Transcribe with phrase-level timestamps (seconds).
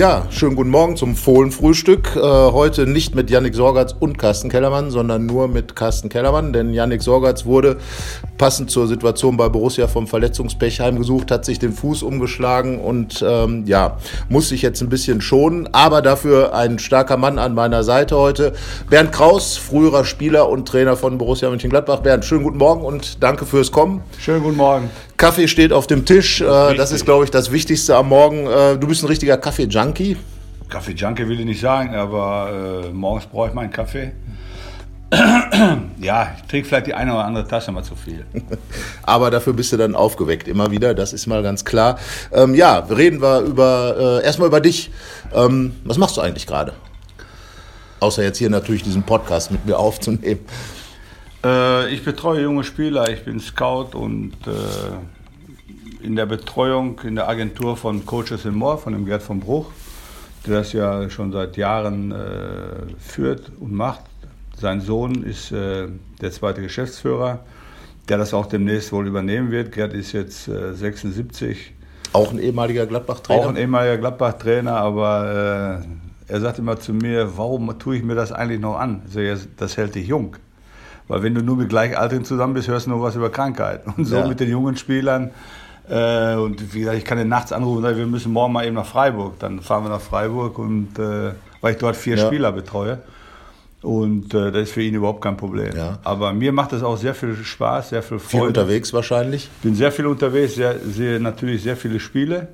[0.00, 2.16] Ja, schönen guten Morgen zum Fohlenfrühstück.
[2.16, 6.72] Äh, heute nicht mit Yannick Sorgatz und Carsten Kellermann, sondern nur mit Carsten Kellermann, denn
[6.72, 7.76] Yannick Sorgatz wurde
[8.38, 13.64] passend zur Situation bei Borussia vom Verletzungspech heimgesucht, hat sich den Fuß umgeschlagen und ähm,
[13.66, 13.98] ja,
[14.30, 18.54] muss sich jetzt ein bisschen schonen, aber dafür ein starker Mann an meiner Seite heute.
[18.88, 22.00] Bernd Kraus, früherer Spieler und Trainer von Borussia Mönchengladbach.
[22.00, 24.00] Bernd, schönen guten Morgen und danke fürs Kommen.
[24.18, 24.88] Schönen guten Morgen.
[25.20, 28.46] Kaffee steht auf dem Tisch, das, äh, das ist, glaube ich, das Wichtigste am Morgen.
[28.46, 30.16] Äh, du bist ein richtiger Kaffee-Junkie.
[30.70, 34.12] Kaffee-Junkie will ich nicht sagen, aber äh, morgens brauche ich meinen Kaffee.
[36.00, 38.24] ja, ich trinke vielleicht die eine oder andere Tasse mal zu viel.
[39.02, 41.98] Aber dafür bist du dann aufgeweckt immer wieder, das ist mal ganz klar.
[42.32, 44.92] Ähm, ja, reden wir über äh, erstmal über dich.
[45.34, 46.74] Ähm, was machst du eigentlich gerade?
[47.98, 50.46] Außer jetzt hier natürlich diesen Podcast mit mir aufzunehmen.
[51.44, 57.28] Äh, ich betreue junge Spieler, ich bin Scout und äh, in der Betreuung in der
[57.28, 59.70] Agentur von Coaches in More, von dem Gerd von Bruch,
[60.46, 62.16] der das ja schon seit Jahren äh,
[62.98, 64.02] führt und macht
[64.60, 65.88] sein Sohn ist äh,
[66.20, 67.40] der zweite Geschäftsführer,
[68.08, 69.72] der das auch demnächst wohl übernehmen wird.
[69.72, 71.72] Gerd ist jetzt äh, 76.
[72.12, 73.40] Auch ein ehemaliger Gladbach-Trainer?
[73.40, 75.82] Auch ein ehemaliger Gladbach-Trainer, aber
[76.28, 79.02] äh, er sagt immer zu mir, warum tue ich mir das eigentlich noch an?
[79.56, 80.36] Das hält dich jung.
[81.10, 83.92] Weil wenn du nur mit Gleichaltrigen zusammen bist, hörst du nur was über Krankheiten.
[83.96, 84.28] Und so ja.
[84.28, 85.32] mit den jungen Spielern.
[85.88, 88.64] Äh, und wie gesagt, ich kann den nachts anrufen und sagen, wir müssen morgen mal
[88.64, 89.40] eben nach Freiburg.
[89.40, 92.24] Dann fahren wir nach Freiburg und äh, weil ich dort vier ja.
[92.24, 92.98] Spieler betreue.
[93.82, 95.76] Und äh, das ist für ihn überhaupt kein Problem.
[95.76, 95.98] Ja.
[96.04, 98.30] Aber mir macht das auch sehr viel Spaß, sehr viel Freude.
[98.30, 99.50] Viel unterwegs wahrscheinlich?
[99.64, 102.46] Bin sehr viel unterwegs, sehr, sehe natürlich sehr viele Spiele.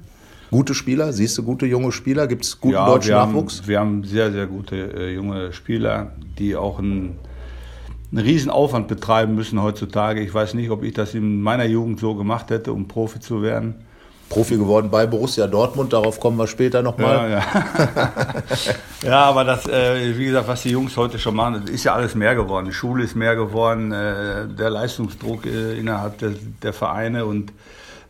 [0.51, 1.13] Gute Spieler?
[1.13, 2.27] Siehst du gute junge Spieler?
[2.27, 3.59] Gibt es guten ja, deutschen wir Nachwuchs?
[3.59, 6.79] Haben, wir haben sehr, sehr gute äh, junge Spieler, die auch
[8.13, 10.21] einen, Riesenaufwand betreiben müssen heutzutage.
[10.23, 13.43] Ich weiß nicht, ob ich das in meiner Jugend so gemacht hätte, um Profi zu
[13.43, 13.87] werden.
[14.29, 17.31] Profi geworden bei Borussia Dortmund, darauf kommen wir später nochmal.
[17.31, 17.45] Ja, ja.
[19.05, 22.15] ja, aber das, äh, wie gesagt, was die Jungs heute schon machen, ist ja alles
[22.17, 22.67] mehr geworden.
[22.67, 27.53] Die Schule ist mehr geworden, äh, der Leistungsdruck äh, innerhalb der, der, Vereine und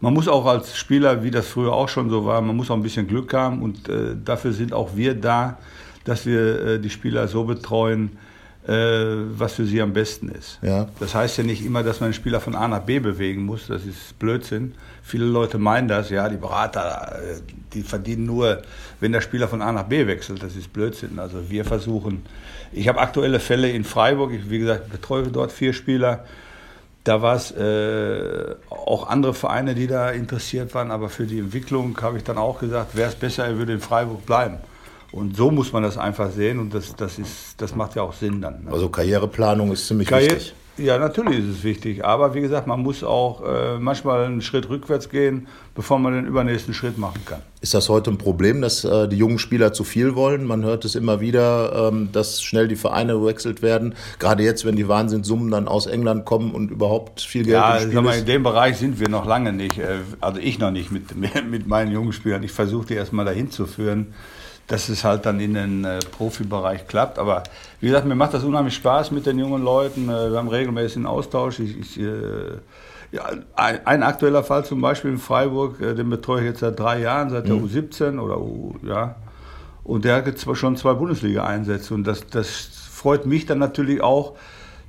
[0.00, 2.76] man muss auch als Spieler, wie das früher auch schon so war, man muss auch
[2.76, 5.58] ein bisschen Glück haben und äh, dafür sind auch wir da,
[6.04, 8.16] dass wir äh, die Spieler so betreuen,
[8.68, 10.58] was für sie am besten ist.
[10.60, 10.88] Ja.
[10.98, 13.68] Das heißt ja nicht immer, dass man einen Spieler von A nach B bewegen muss.
[13.68, 14.74] Das ist Blödsinn.
[15.04, 17.40] Viele Leute meinen das, ja, die Berater, äh,
[17.72, 18.62] die verdienen nur,
[18.98, 20.42] wenn der Spieler von A nach B wechselt.
[20.42, 21.20] Das ist Blödsinn.
[21.20, 22.24] Also wir versuchen,
[22.72, 26.24] ich habe aktuelle Fälle in Freiburg, ich, wie gesagt, betreue dort vier Spieler.
[27.04, 31.96] Da war es äh, auch andere Vereine, die da interessiert waren, aber für die Entwicklung
[32.02, 34.58] habe ich dann auch gesagt, wäre es besser, er würde in Freiburg bleiben.
[35.12, 38.12] Und so muss man das einfach sehen und das, das, ist, das macht ja auch
[38.12, 38.64] Sinn dann.
[38.64, 38.72] Ne?
[38.72, 40.54] Also Karriereplanung ist ziemlich Karriere, wichtig.
[40.78, 42.04] Ja, natürlich ist es wichtig.
[42.04, 46.26] Aber wie gesagt, man muss auch äh, manchmal einen Schritt rückwärts gehen, bevor man den
[46.26, 47.40] übernächsten Schritt machen kann.
[47.62, 50.44] Ist das heute ein Problem, dass äh, die jungen Spieler zu viel wollen?
[50.44, 53.94] Man hört es immer wieder, ähm, dass schnell die Vereine gewechselt werden.
[54.18, 57.90] Gerade jetzt, wenn die Wahnsinnssummen dann aus England kommen und überhaupt viel Geld ja, im
[57.90, 59.78] Spiel mal, in dem Bereich sind wir noch lange nicht.
[59.78, 61.16] Äh, also ich noch nicht mit,
[61.50, 62.42] mit meinen jungen Spielern.
[62.42, 64.08] Ich versuche die erstmal dahin zu führen
[64.66, 67.18] dass es halt dann in den äh, Profibereich klappt.
[67.18, 67.44] Aber
[67.80, 70.08] wie gesagt, mir macht das unheimlich Spaß mit den jungen Leuten.
[70.08, 71.60] Äh, wir haben regelmäßig einen Austausch.
[71.60, 72.58] Ich, ich, äh,
[73.12, 76.78] ja, ein, ein, aktueller Fall zum Beispiel in Freiburg, äh, den betreue ich jetzt seit
[76.78, 77.66] drei Jahren, seit der mhm.
[77.66, 79.16] U17 oder U, ja.
[79.84, 81.94] Und der hat jetzt schon zwei Bundesliga-Einsätze.
[81.94, 84.34] Und das, das freut mich dann natürlich auch,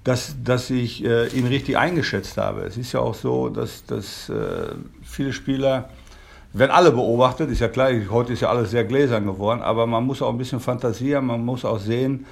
[0.04, 2.62] dass, dass ich äh, ihn richtig eingeschätzt habe.
[2.62, 4.70] Es ist ja auch so, dass, dass äh,
[5.04, 5.90] viele Spieler
[6.60, 10.06] werden alle beobachtet, ist ja klar, heute ist ja alles sehr gläsern geworden, aber man
[10.06, 12.26] muss auch ein bisschen fantasieren, man muss auch sehen,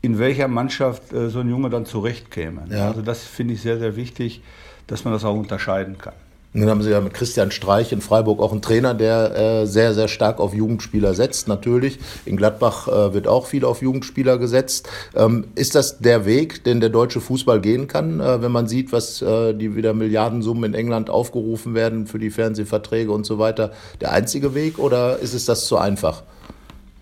[0.00, 2.66] in welcher Mannschaft äh, so ein Junge dann zurechtkäme.
[2.70, 2.88] Ja.
[2.88, 4.42] Also das finde ich sehr, sehr wichtig,
[4.86, 6.14] dass man das auch unterscheiden kann.
[6.54, 9.92] Nun haben Sie ja mit Christian Streich in Freiburg auch einen Trainer, der äh, sehr,
[9.92, 11.98] sehr stark auf Jugendspieler setzt, natürlich.
[12.24, 14.88] In Gladbach äh, wird auch viel auf Jugendspieler gesetzt.
[15.14, 18.92] Ähm, ist das der Weg, den der deutsche Fußball gehen kann, äh, wenn man sieht,
[18.92, 23.72] was äh, die wieder Milliardensummen in England aufgerufen werden für die Fernsehverträge und so weiter?
[24.00, 26.22] Der einzige Weg oder ist es das zu einfach?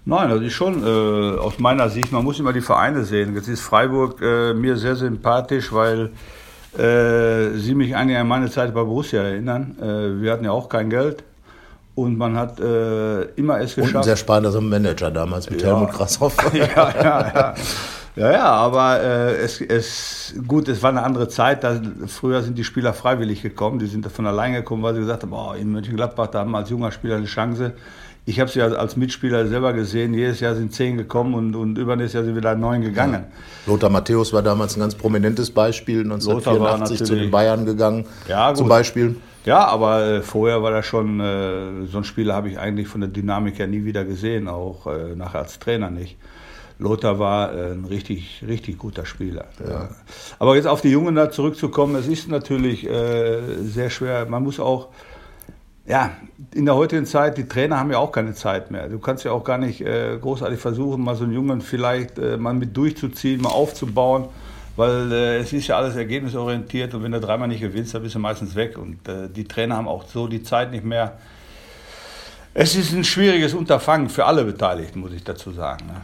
[0.09, 3.35] Nein, das ist schon äh, aus meiner Sicht, man muss immer die Vereine sehen.
[3.35, 6.11] Jetzt ist Freiburg äh, mir sehr sympathisch, weil
[6.79, 9.77] äh, Sie mich eigentlich an meine Zeit bei Borussia erinnern.
[9.81, 11.25] Äh, wir hatten ja auch kein Geld.
[11.95, 13.95] Und man hat äh, immer es geschafft.
[13.95, 15.69] Und ein sehr spannender Manager damals mit ja.
[15.69, 16.37] Helmut Grashoff.
[16.53, 17.55] ja, ja, ja.
[18.17, 21.63] Ja, ja, aber äh, es, es, gut, es war eine andere Zeit.
[21.63, 23.79] Da, früher sind die Spieler freiwillig gekommen.
[23.79, 26.59] Die sind von allein gekommen, weil sie gesagt haben, oh, in Mönchengladbach, da haben wir
[26.59, 27.75] als junger Spieler eine Chance.
[28.29, 31.79] Ich habe es ja als Mitspieler selber gesehen, jedes Jahr sind zehn gekommen und, und
[31.79, 33.25] übernächstes Jahr sind wieder neun gegangen.
[33.67, 38.69] Lothar Matthäus war damals ein ganz prominentes Beispiel, 1984 zu den Bayern gegangen, ja, zum
[38.69, 39.15] Beispiel.
[39.45, 43.01] Ja, aber äh, vorher war das schon, äh, so ein Spieler habe ich eigentlich von
[43.01, 46.17] der Dynamik ja nie wieder gesehen, auch äh, nachher als Trainer nicht.
[46.81, 49.45] Lothar war äh, ein richtig, richtig guter Spieler.
[49.65, 49.89] Ja.
[50.41, 52.89] Aber jetzt auf die Jungen da zurückzukommen, es ist natürlich
[53.63, 54.27] sehr schwer.
[54.29, 54.89] Man muss auch
[55.87, 56.17] ja,
[56.53, 58.89] in der heutigen Zeit, die Trainer haben ja auch keine Zeit mehr.
[58.89, 62.37] Du kannst ja auch gar nicht äh, großartig versuchen, mal so einen Jungen vielleicht äh,
[62.37, 64.27] mal mit durchzuziehen, mal aufzubauen,
[64.75, 68.17] weil äh, es ist ja alles ergebnisorientiert und wenn du dreimal nicht gewinnst, dann bist
[68.17, 68.79] du meistens weg.
[68.79, 71.19] Und äh, die Trainer haben auch so die Zeit nicht mehr.
[72.53, 75.87] Es ist ein schwieriges Unterfangen für alle Beteiligten, muss ich dazu sagen.
[75.87, 76.01] Ne?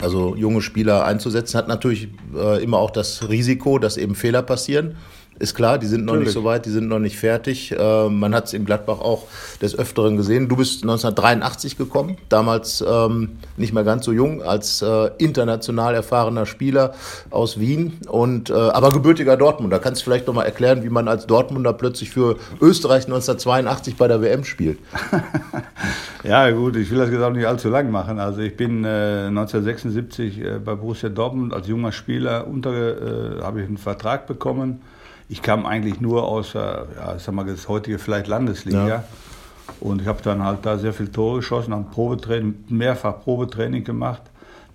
[0.00, 4.96] Also junge Spieler einzusetzen hat natürlich äh, immer auch das Risiko, dass eben Fehler passieren.
[5.38, 6.28] Ist klar, die sind noch Natürlich.
[6.28, 7.72] nicht so weit, die sind noch nicht fertig.
[7.72, 9.24] Äh, man hat es in Gladbach auch
[9.60, 10.48] des Öfteren gesehen.
[10.48, 16.46] Du bist 1983 gekommen, damals ähm, nicht mehr ganz so jung, als äh, international erfahrener
[16.46, 16.94] Spieler
[17.30, 19.78] aus Wien, und, äh, aber gebürtiger Dortmunder.
[19.78, 24.08] Kannst du vielleicht noch mal erklären, wie man als Dortmunder plötzlich für Österreich 1982 bei
[24.08, 24.78] der WM spielt?
[26.24, 28.18] ja, gut, ich will das gesagt nicht allzu lang machen.
[28.18, 33.60] Also ich bin 1976 äh, äh, bei Borussia Dortmund als junger Spieler unter, äh, habe
[33.60, 34.80] ich einen Vertrag bekommen
[35.28, 36.84] ich kam eigentlich nur aus, ja,
[37.16, 38.88] ich sag mal, das heutige vielleicht Landesliga.
[38.88, 39.04] Ja.
[39.80, 44.22] Und ich habe dann halt da sehr viele Tore geschossen, habe Probetraining, mehrfach Probetraining gemacht.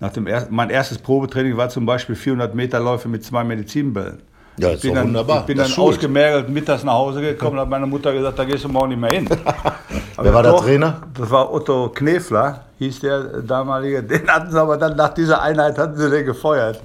[0.00, 4.20] Nach dem er mein erstes Probetraining war zum Beispiel 400 Meter Läufe mit zwei Medizinbällen.
[4.58, 5.40] Ja, ich bin dann, wunderbar.
[5.40, 8.44] Ich bin das dann ausgemergelt mittags nach Hause gekommen und hat meine Mutter gesagt, da
[8.44, 9.28] gehst du morgen nicht mehr hin.
[10.20, 11.02] Wer war der Trainer?
[11.14, 14.02] Das war Otto Knefler, hieß der damalige.
[14.02, 16.80] Den hatten sie aber dann nach dieser Einheit hatten sie den gefeuert.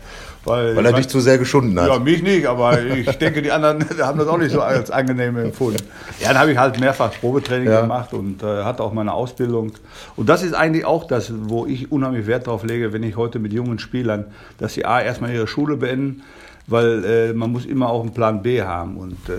[0.47, 1.89] Weil, weil er dich zu sehr geschunden hat.
[1.89, 5.37] Ja, mich nicht, aber ich denke, die anderen haben das auch nicht so als angenehm
[5.37, 5.83] empfunden.
[6.19, 7.81] Ja, dann habe ich halt mehrfach Probetraining ja.
[7.81, 9.73] gemacht und äh, hatte auch meine Ausbildung.
[10.15, 13.39] Und das ist eigentlich auch das, wo ich unheimlich Wert darauf lege, wenn ich heute
[13.39, 14.25] mit jungen Spielern,
[14.57, 16.23] dass sie A, erstmal ihre Schule beenden,
[16.65, 18.95] weil äh, man muss immer auch einen Plan B haben.
[18.95, 19.33] Und äh,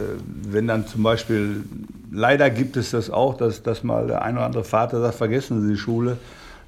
[0.51, 1.65] wenn dann zum Beispiel,
[2.13, 5.63] leider gibt es das auch, dass, dass mal der ein oder andere Vater sagt, vergessen
[5.63, 6.19] Sie die Schule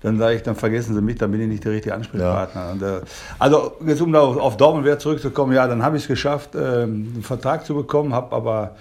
[0.03, 2.61] dann sage ich, dann vergessen Sie mich, dann bin ich nicht der richtige Ansprechpartner.
[2.61, 2.73] Ja.
[2.73, 3.01] Und, äh,
[3.39, 7.23] also jetzt um auf, auf Dortmund zurückzukommen, ja, dann habe ich es geschafft, äh, einen
[7.23, 8.77] Vertrag zu bekommen, habe aber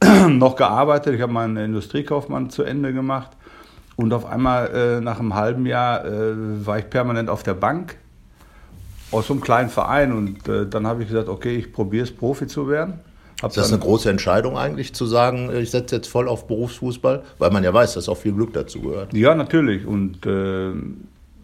[0.28, 1.14] noch gearbeitet.
[1.14, 3.30] Ich habe meinen Industriekaufmann zu Ende gemacht
[3.96, 7.96] und auf einmal äh, nach einem halben Jahr äh, war ich permanent auf der Bank
[9.10, 12.10] aus so einem kleinen Verein und äh, dann habe ich gesagt, okay, ich probiere es
[12.10, 13.00] Profi zu werden
[13.50, 17.22] ist das eine große Entscheidung eigentlich, zu sagen, ich setze jetzt voll auf Berufsfußball?
[17.38, 19.14] Weil man ja weiß, dass auch viel Glück dazu gehört.
[19.14, 19.86] Ja, natürlich.
[19.86, 20.72] Und äh,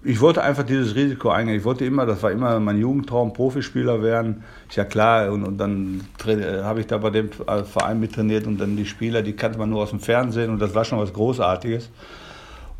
[0.02, 1.56] ich wollte einfach dieses Risiko eingehen.
[1.56, 4.44] Ich wollte immer, das war immer mein Jugendtraum, Profispieler werden.
[4.68, 5.30] Ist ja klar.
[5.30, 8.86] Und, und dann äh, habe ich da bei dem äh, Verein mittrainiert und dann die
[8.86, 11.90] Spieler, die kannte man nur aus dem Fernsehen und das war schon was Großartiges.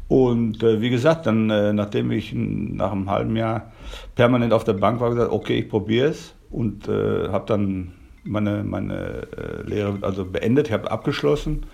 [0.08, 3.70] Und äh, wie gesagt, dann, äh, nachdem ich nach einem halben Jahr
[4.17, 7.93] permanent auf der Bank war, gesagt, okay, ich probiere es und äh, habe dann
[8.25, 11.64] meine, meine äh, Lehre also beendet, ich habe abgeschlossen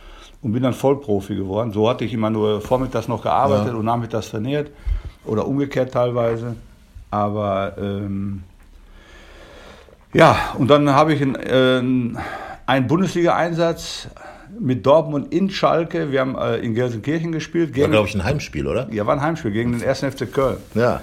[0.43, 1.72] und bin dann Vollprofi geworden.
[1.72, 3.75] So hatte ich immer nur vormittags noch gearbeitet ja.
[3.75, 4.70] und nachmittags trainiert
[5.25, 6.56] oder umgekehrt teilweise.
[7.10, 8.43] Aber ähm,
[10.12, 12.22] ja, und dann habe ich einen, äh,
[12.66, 14.08] einen Bundesliga-Einsatz
[14.61, 16.11] mit Dortmund in Schalke.
[16.12, 17.73] Wir haben äh, in Gelsenkirchen gespielt.
[17.73, 18.88] Gegen, war, glaube ich, ein Heimspiel, oder?
[18.91, 20.00] Ja, war ein Heimspiel gegen den 1.
[20.00, 20.56] FC Köln.
[20.75, 21.00] Ja.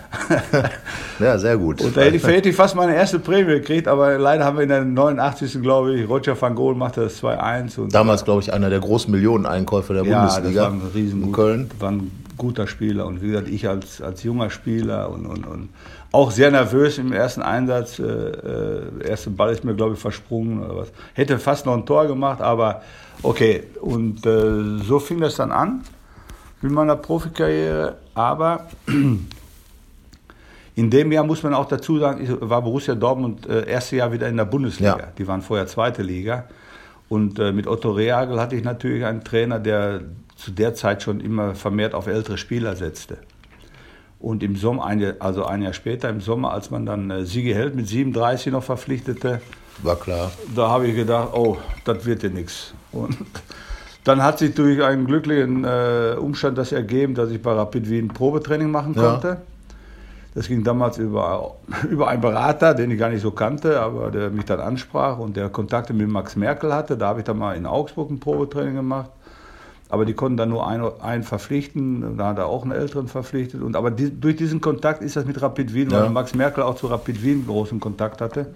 [1.20, 1.82] ja, sehr gut.
[1.82, 4.64] Und da hätte ich, hätte ich fast meine erste Prämie gekriegt, aber leider haben wir
[4.64, 5.62] in der 89.
[5.62, 7.92] glaube ich, Roger van Gool machte das 2-1.
[7.92, 10.64] Damals, glaube ich, einer der großen Millionen-Einkäufer der ja, Bundesliga.
[10.64, 11.70] Ja, das war ein riesen Köln.
[11.80, 15.70] War ein guter Spieler und wie gesagt, ich als, als junger Spieler und, und, und
[16.14, 18.00] auch sehr nervös im ersten Einsatz.
[18.00, 20.92] Äh, äh, der erste Ball ist mir, glaube ich, versprungen oder was.
[21.16, 22.84] Hätte fast noch ein Tor gemacht, aber
[23.24, 23.64] okay.
[23.82, 25.82] Und äh, so fing das dann an
[26.62, 27.98] mit meiner Profikarriere.
[28.14, 28.68] Aber
[30.76, 34.30] in dem Jahr muss man auch dazu sagen, war Borussia Dortmund äh, erste Jahr wieder
[34.30, 34.98] in der Bundesliga.
[34.98, 35.08] Ja.
[35.18, 36.46] Die waren vorher zweite Liga.
[37.10, 40.02] Und äh, mit Otto Rehagel hatte ich natürlich einen Trainer, der
[40.36, 43.18] zu der Zeit schon immer vermehrt auf ältere Spieler setzte.
[44.24, 44.90] Und im Sommer,
[45.20, 48.64] also ein Jahr später, im Sommer, als man dann äh, Sigi Held mit 37 noch
[48.64, 49.42] verpflichtete,
[49.82, 50.32] war klar.
[50.56, 52.74] Da habe ich gedacht, oh, das wird ja nichts.
[52.94, 53.18] Und
[54.06, 58.08] dann hat sich durch einen glücklichen äh, Umstand das ergeben, dass ich bei Rapid Wien
[58.08, 59.28] Probetraining machen konnte.
[59.28, 59.42] Ja.
[60.36, 61.56] Das ging damals über,
[61.90, 65.36] über einen Berater, den ich gar nicht so kannte, aber der mich dann ansprach und
[65.36, 66.96] der Kontakte mit Max Merkel hatte.
[66.96, 69.10] Da habe ich dann mal in Augsburg ein Probetraining gemacht.
[69.94, 73.62] Aber die konnten dann nur einen, einen verpflichten, da hat er auch einen Älteren verpflichtet.
[73.62, 76.02] Und, aber die, durch diesen Kontakt ist das mit Rapid Wien, ja.
[76.02, 78.48] weil Max Merkel auch zu Rapid Wien großen Kontakt hatte,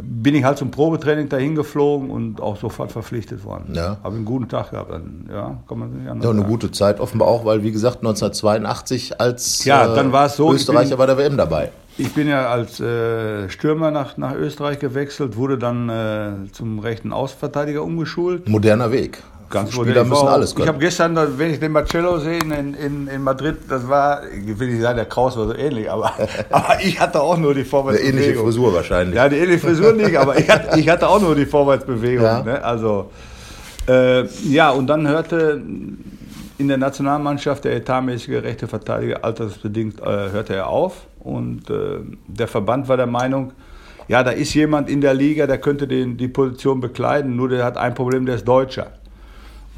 [0.00, 3.72] bin ich halt zum Probetraining dahin geflogen und auch sofort verpflichtet worden.
[3.74, 3.98] Ja.
[4.02, 4.90] Habe einen guten Tag gehabt.
[4.90, 6.50] Dann, ja, kann man nicht anders Ja, eine sagen.
[6.50, 10.56] gute Zeit offenbar auch, weil wie gesagt 1982 als Ja, dann war es so, ich
[10.56, 11.70] Österreicher bin- bei der WM dabei.
[11.98, 17.12] Ich bin ja als äh, Stürmer nach, nach Österreich gewechselt, wurde dann äh, zum rechten
[17.12, 18.48] Außenverteidiger umgeschult.
[18.48, 19.22] Moderner Weg.
[19.50, 20.68] Ganz Spieler müssen Ich auch- alles Ich können.
[20.68, 24.68] habe gestern, wenn ich den Marcello sehe in, in, in Madrid, das war, ich will
[24.70, 26.12] nicht sagen, der Kraus war so ähnlich, aber,
[26.50, 28.18] aber ich hatte auch nur die Eine Vorwärtsbewegung.
[28.20, 29.16] ähnliche Frisur wahrscheinlich.
[29.16, 32.24] Ja, die ähnliche Frisur nicht, aber ich hatte, ich hatte auch nur die Vorwärtsbewegung.
[32.24, 32.42] Ja.
[32.42, 32.62] Ne?
[32.62, 33.10] Also,
[33.88, 35.62] äh, ja, und dann hörte
[36.58, 42.48] in der Nationalmannschaft der etatmäßige rechte Verteidiger altersbedingt äh, hörte er auf und äh, der
[42.48, 43.52] Verband war der Meinung,
[44.08, 47.64] ja, da ist jemand in der Liga, der könnte den, die Position bekleiden, nur der
[47.64, 48.88] hat ein Problem, der ist Deutscher.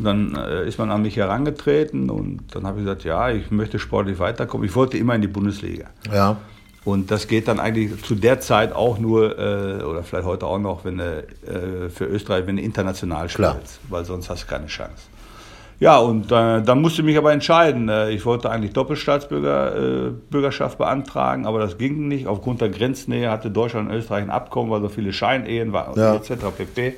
[0.01, 3.51] Und dann äh, ist man an mich herangetreten und dann habe ich gesagt, ja, ich
[3.51, 4.67] möchte sportlich weiterkommen.
[4.67, 5.89] Ich wollte immer in die Bundesliga.
[6.11, 6.39] Ja.
[6.87, 10.59] Und das geht dann eigentlich zu der Zeit auch nur, äh, oder vielleicht heute auch
[10.59, 11.05] noch, wenn du
[11.47, 13.57] äh, für Österreich, wenn du international Klar.
[13.57, 15.03] spielst, weil sonst hast du keine Chance.
[15.81, 17.91] Ja, und äh, dann musste ich mich aber entscheiden.
[17.91, 22.27] Äh, ich wollte eigentlich Doppelstaatsbürgerschaft äh, beantragen, aber das ging nicht.
[22.27, 26.15] Aufgrund der Grenznähe hatte Deutschland und Österreich ein Abkommen, weil so viele Scheinehen waren, Ja.
[26.15, 26.33] etc.
[26.57, 26.95] pp.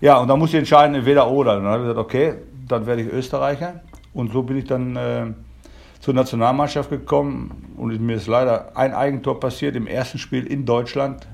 [0.00, 1.56] Ja, und dann musste ich entscheiden, entweder oder.
[1.56, 2.34] Und dann habe ich gesagt, okay,
[2.68, 3.80] dann werde ich Österreicher.
[4.14, 5.26] Und so bin ich dann äh,
[6.00, 7.74] zur Nationalmannschaft gekommen.
[7.76, 11.26] Und mir ist leider ein Eigentor passiert im ersten Spiel in Deutschland.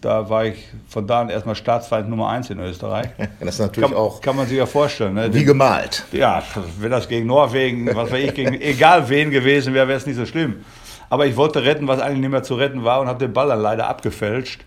[0.00, 3.08] Da war ich von da an erstmal Staatsfeind Nummer eins in Österreich.
[3.40, 5.14] Das ist natürlich Kann, auch kann man sich ja vorstellen.
[5.14, 5.34] Ne?
[5.34, 6.04] wie gemalt.
[6.12, 6.42] Ja,
[6.78, 10.16] wenn das gegen Norwegen, was weiß ich, gegen egal wen gewesen wäre, wäre es nicht
[10.16, 10.64] so schlimm.
[11.10, 13.48] Aber ich wollte retten, was eigentlich nicht mehr zu retten war und habe den Ball
[13.48, 14.64] dann leider abgefälscht.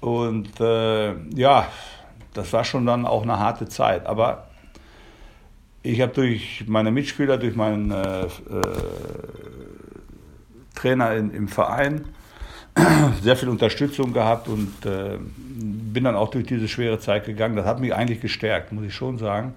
[0.00, 1.66] Und äh, ja,
[2.36, 4.06] das war schon dann auch eine harte Zeit.
[4.06, 4.48] Aber
[5.82, 8.28] ich habe durch meine Mitspieler, durch meinen äh, äh,
[10.74, 12.04] Trainer in, im Verein
[13.22, 17.56] sehr viel Unterstützung gehabt und äh, bin dann auch durch diese schwere Zeit gegangen.
[17.56, 19.54] Das hat mich eigentlich gestärkt, muss ich schon sagen.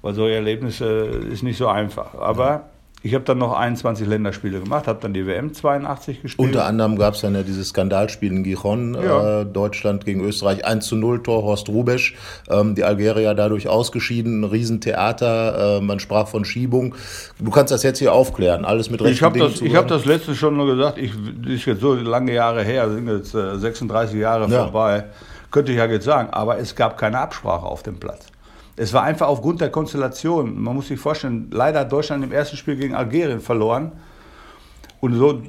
[0.00, 2.14] Weil solche Erlebnisse ist nicht so einfach.
[2.14, 2.70] Aber
[3.02, 6.48] ich habe dann noch 21 Länderspiele gemacht, habe dann die WM 82 gespielt.
[6.48, 9.42] Unter anderem gab es dann ja dieses Skandalspiel in Gijon, Ja.
[9.42, 12.16] äh, Deutschland gegen Österreich 1 zu 0 Tor, Horst Rubesch,
[12.50, 16.94] ähm, die Algerier dadurch ausgeschieden, ein Riesentheater, äh, man sprach von Schiebung.
[17.38, 19.84] Du kannst das jetzt hier aufklären, alles mit rechten Ich habe Dingen das, ich hab
[19.84, 19.98] machen.
[19.98, 21.12] das letzte schon nur gesagt, ich
[21.46, 24.64] ist jetzt so lange Jahre her, sind jetzt äh, 36 Jahre Ja.
[24.64, 25.04] vorbei,
[25.50, 28.26] könnte ich ja jetzt sagen, aber es gab keine Absprache auf dem Platz.
[28.78, 30.62] Es war einfach aufgrund der Konstellation.
[30.62, 33.92] Man muss sich vorstellen, leider hat Deutschland im ersten Spiel gegen Algerien verloren.
[35.00, 35.42] Und so,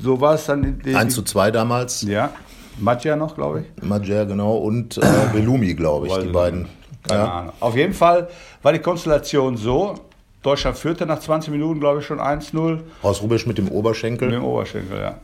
[0.00, 0.64] so war es dann.
[0.64, 2.30] in- die- 1 zu 2 damals, Ja,
[2.78, 3.82] Matja noch, glaube ich.
[3.82, 5.02] Majer genau und äh,
[5.32, 6.66] Belumi, glaube ich, Weiß die beiden.
[7.08, 7.32] Keine Ja.
[7.32, 7.52] Ahnung.
[7.60, 8.28] Auf jeden Fall
[8.62, 9.94] war die Konstellation so:
[10.42, 12.80] Deutschland führte nach 20 Minuten, glaube ich, schon 1-0.
[13.02, 14.28] Horst Rubesch mit dem Oberschenkel.
[14.28, 15.14] Mit dem Oberschenkel, ja.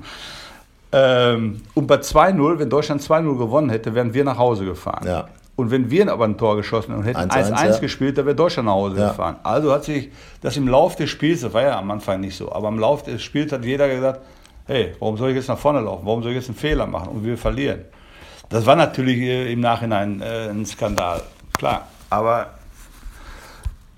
[0.92, 5.06] ähm, und bei 2-0, wenn Deutschland 2-0 gewonnen hätte, wären wir nach Hause gefahren.
[5.06, 5.28] Ja.
[5.54, 7.78] Und wenn wir aber ein Tor geschossen und hätten 1-1, 1-1 ja.
[7.78, 9.08] gespielt, dann wäre Deutschland nach Hause Ja.
[9.08, 9.36] gefahren.
[9.42, 12.50] Also hat sich das im Lauf des Spiels, das war ja am Anfang nicht so,
[12.52, 14.20] aber im Lauf des Spiels hat jeder gesagt,
[14.66, 16.06] hey, warum soll ich jetzt nach vorne laufen?
[16.06, 17.08] Warum soll ich jetzt einen Fehler machen?
[17.08, 17.80] Und wir verlieren.
[18.48, 21.22] Das war natürlich äh, im Nachhinein äh, ein Skandal,
[21.56, 21.86] klar.
[22.10, 22.46] Aber-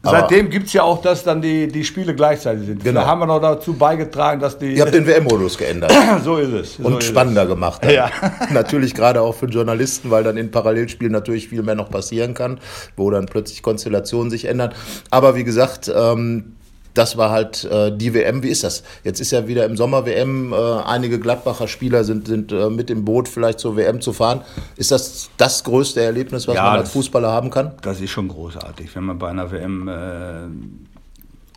[0.04, 2.84] seitdem gibt es ja auch, dass dann die, die Spiele gleichzeitig sind.
[2.84, 3.00] Genau.
[3.00, 4.74] Da haben wir noch dazu beigetragen, dass die...
[4.74, 5.92] Ihr habt den WM-Modus geändert
[6.24, 6.76] so ist es.
[6.76, 7.84] so und ist spannender gemacht.
[7.84, 7.92] Dann.
[7.92, 8.10] Ja.
[8.52, 12.60] natürlich gerade auch für Journalisten, weil dann in Parallelspielen natürlich viel mehr noch passieren kann,
[12.96, 14.72] wo dann plötzlich Konstellationen sich ändern.
[15.10, 16.53] Aber wie gesagt, ähm,
[16.94, 18.42] das war halt äh, die WM.
[18.42, 18.82] Wie ist das?
[19.02, 20.52] Jetzt ist ja wieder im Sommer WM.
[20.52, 24.42] Äh, einige Gladbacher Spieler sind, sind äh, mit im Boot vielleicht zur WM zu fahren.
[24.76, 27.72] Ist das das größte Erlebnis, was Ja, man als das- Fußballer haben kann?
[27.82, 30.44] Das ist schon großartig, wenn man bei einer WM äh,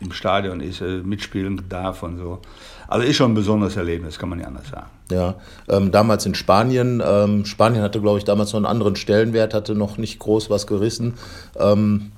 [0.00, 2.38] im Stadion ist, äh, mitspielen darf und so.
[2.86, 4.86] Also ist schon ein besonderes Erlebnis, kann man nicht anders sagen.
[5.10, 5.34] Ja,
[5.68, 7.02] ähm, damals in Spanien.
[7.06, 10.66] Ähm, Spanien hatte, glaube ich, damals noch einen anderen Stellenwert, hatte noch nicht groß was
[10.66, 11.14] gerissen.
[11.58, 12.12] Ähm,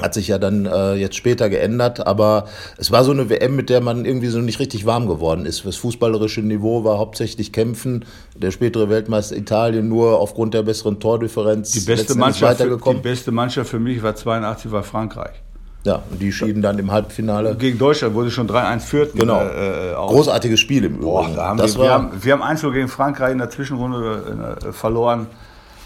[0.00, 2.46] hat sich ja dann äh, jetzt später geändert, aber
[2.78, 5.64] es war so eine WM, mit der man irgendwie so nicht richtig warm geworden ist.
[5.64, 8.04] Das fußballerische Niveau war hauptsächlich Kämpfen.
[8.36, 13.02] Der spätere Weltmeister Italien nur aufgrund der besseren Tordifferenz Die beste, Mannschaft, für, die weitergekommen.
[13.02, 15.36] beste Mannschaft für mich war 82 war Frankreich.
[15.84, 17.54] ja, und die schieden dann im Halbfinale.
[17.56, 19.18] Gegen Deutschland wurde schon 3-1 führten.
[19.18, 19.40] Genau.
[19.40, 19.94] Äh, äh.
[19.94, 21.04] Großartiges Spiel im Übrigen.
[21.06, 23.50] Boah, da haben das wir, wir, war, haben, wir haben 1 gegen Frankreich in der
[23.50, 25.28] Zwischenrunde äh, verloren.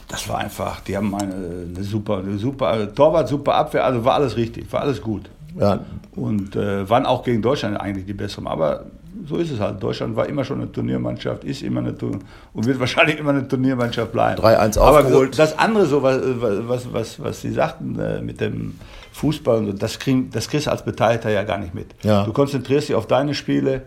[0.09, 1.35] Das war einfach, die haben eine,
[1.75, 5.29] eine super, eine super Torwart, super Abwehr, also war alles richtig, war alles gut.
[5.59, 5.81] ja,
[6.17, 8.47] Und äh, waren auch gegen Deutschland eigentlich die besseren.
[8.47, 8.87] Aber
[9.27, 9.83] so ist es halt.
[9.83, 12.19] Deutschland war immer schon eine Turniermannschaft, ist immer eine Tur
[12.55, 14.41] und wird wahrscheinlich immer eine Turniermannschaft bleiben.
[14.43, 15.35] 3-1 Aber aufgeholt.
[15.35, 18.79] so, das andere, so, was, was, was, was Sie sagten äh, mit dem
[19.13, 21.95] Fußball, und so, das, krieg, das kriegst du als Beteiligter ja gar nicht mit.
[22.03, 22.25] Ja.
[22.25, 23.83] Du konzentrierst dich auf deine Spiele.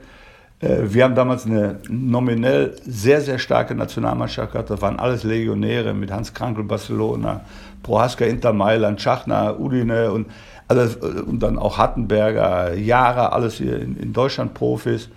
[0.61, 4.69] Äh, wir haben damals eine nominell sehr, sehr starke Nationalmannschaft gehabt.
[4.69, 7.41] Das waren alles Legionäre mit Hans Krankel, Barcelona,
[7.83, 10.27] Prohaska, Inter Mailand, Schachner, Udine und,
[10.67, 15.09] also, und dann auch Hattenberger, Jahre, alles hier in, in Deutschland Profis.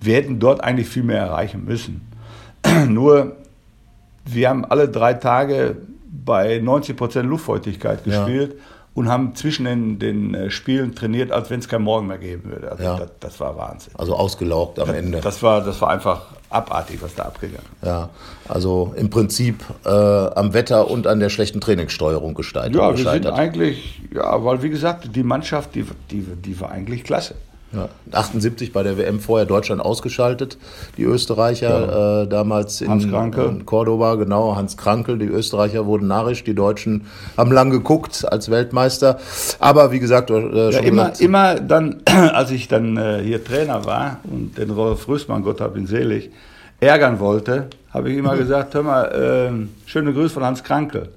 [0.00, 2.10] Wir hätten dort eigentlich viel mehr erreichen müssen.
[2.88, 3.36] Nur,
[4.24, 5.76] wir haben alle drei Tage
[6.24, 8.54] bei 90 Prozent Luftfeuchtigkeit gespielt.
[8.56, 12.18] Ja und haben zwischen den, den äh, Spielen trainiert, als wenn es kein Morgen mehr
[12.18, 12.70] geben würde.
[12.70, 12.96] Also ja.
[12.96, 13.92] das, das, war Wahnsinn.
[13.96, 15.20] Also ausgelaugt am das, Ende.
[15.20, 17.86] Das war, das war einfach abartig, was da abgegangen ist.
[17.86, 18.10] Ja,
[18.48, 22.76] also im Prinzip äh, am Wetter und an der schlechten Trainingssteuerung gestaltet.
[22.76, 27.02] Ja, wir sind eigentlich, ja, weil wie gesagt, die Mannschaft, die, die, die war eigentlich
[27.02, 27.34] klasse.
[27.74, 30.58] Ja, 78 bei der WM vorher Deutschland ausgeschaltet,
[30.96, 32.22] die Österreicher ja.
[32.22, 37.52] äh, damals in, in Cordoba, genau, Hans Krankel, die Österreicher wurden narrisch, die Deutschen haben
[37.52, 39.18] lang geguckt als Weltmeister,
[39.58, 43.84] aber wie gesagt, äh, ja, immer, gesagt, immer dann, als ich dann äh, hier Trainer
[43.84, 46.30] war und den Rolf Rüßmann, Gott hab ihn selig,
[46.80, 51.10] ärgern wollte, habe ich immer gesagt, hör mal, äh, schöne Grüße von Hans Krankel.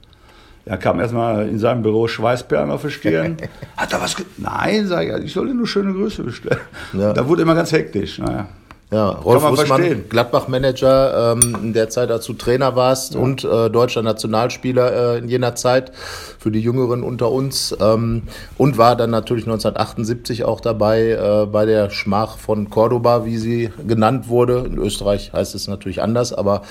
[0.67, 3.37] Er kam erstmal in seinem Büro Schweißperlen auf der Stirn.
[3.77, 4.15] Hat er was?
[4.37, 6.59] Nein, sag ich, ich soll dir nur schöne Grüße bestellen.
[6.93, 7.13] Ja.
[7.13, 8.19] Da wurde immer ganz hektisch.
[8.19, 8.47] Naja.
[8.89, 13.19] Ja, Rolf Russmann, Gladbach-Manager, ähm, in der Zeit, als du Trainer warst ja.
[13.19, 15.91] und äh, deutscher Nationalspieler äh, in jener Zeit
[16.39, 18.23] für die Jüngeren unter uns ähm,
[18.57, 23.71] und war dann natürlich 1978 auch dabei äh, bei der Schmach von Cordoba, wie sie
[23.85, 24.63] genannt wurde.
[24.65, 26.61] In Österreich heißt es natürlich anders, aber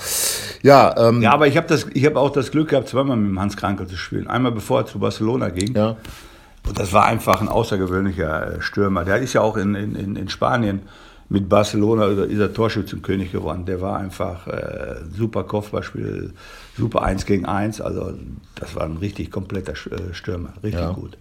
[0.63, 0.95] ja.
[0.97, 3.89] Ähm, ja, aber ich habe hab auch das Glück gehabt, zweimal mit dem Hans Krankel
[3.89, 4.27] zu spielen.
[4.27, 5.75] Einmal bevor er zu Barcelona ging.
[5.75, 5.97] Ja.
[6.67, 9.05] Und das war einfach ein außergewöhnlicher äh, Stürmer.
[9.05, 10.81] Der ist ja auch in, in, in Spanien
[11.29, 13.65] mit Barcelona ist er Torschützenkönig geworden.
[13.67, 16.33] Der war einfach äh, super Kopfballspiel,
[16.77, 17.81] super 1 gegen 1.
[17.81, 18.13] Also
[18.55, 20.93] das war ein richtig kompletter äh, Stürmer, richtig ja.
[20.93, 21.19] gut.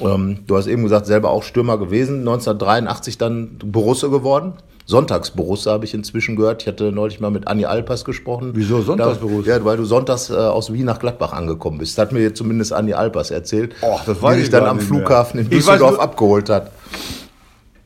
[0.00, 2.20] Ähm, du hast eben gesagt, selber auch Stürmer gewesen.
[2.20, 4.52] 1983 dann Borusse geworden.
[4.84, 6.62] Sonntagsborusse habe ich inzwischen gehört.
[6.62, 8.52] Ich hatte neulich mal mit Anni Alpas gesprochen.
[8.54, 9.48] Wieso Sonntagsborusse?
[9.48, 11.98] Ja, weil du sonntags äh, aus Wien nach Gladbach angekommen bist.
[11.98, 13.74] Das hat mir zumindest Anni Alpas erzählt.
[13.82, 15.44] Och, die dich dann am Flughafen mehr.
[15.44, 16.70] in Düsseldorf abgeholt hat.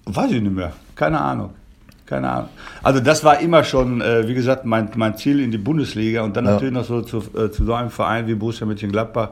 [0.04, 0.72] Weiß ich nicht mehr.
[1.02, 1.50] Keine Ahnung.
[2.06, 2.48] Keine Ahnung.
[2.80, 6.36] Also das war immer schon, äh, wie gesagt, mein, mein Ziel in die Bundesliga und
[6.36, 6.52] dann ja.
[6.52, 9.30] natürlich noch so zu, äh, zu so einem Verein wie Borussia Mönchengladbach.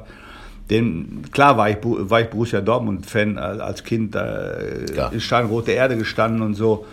[0.68, 5.08] Denn klar war ich, war ich Borussia Dortmund-Fan äh, als Kind, äh, ja.
[5.10, 6.86] in Steinrote Erde gestanden und so.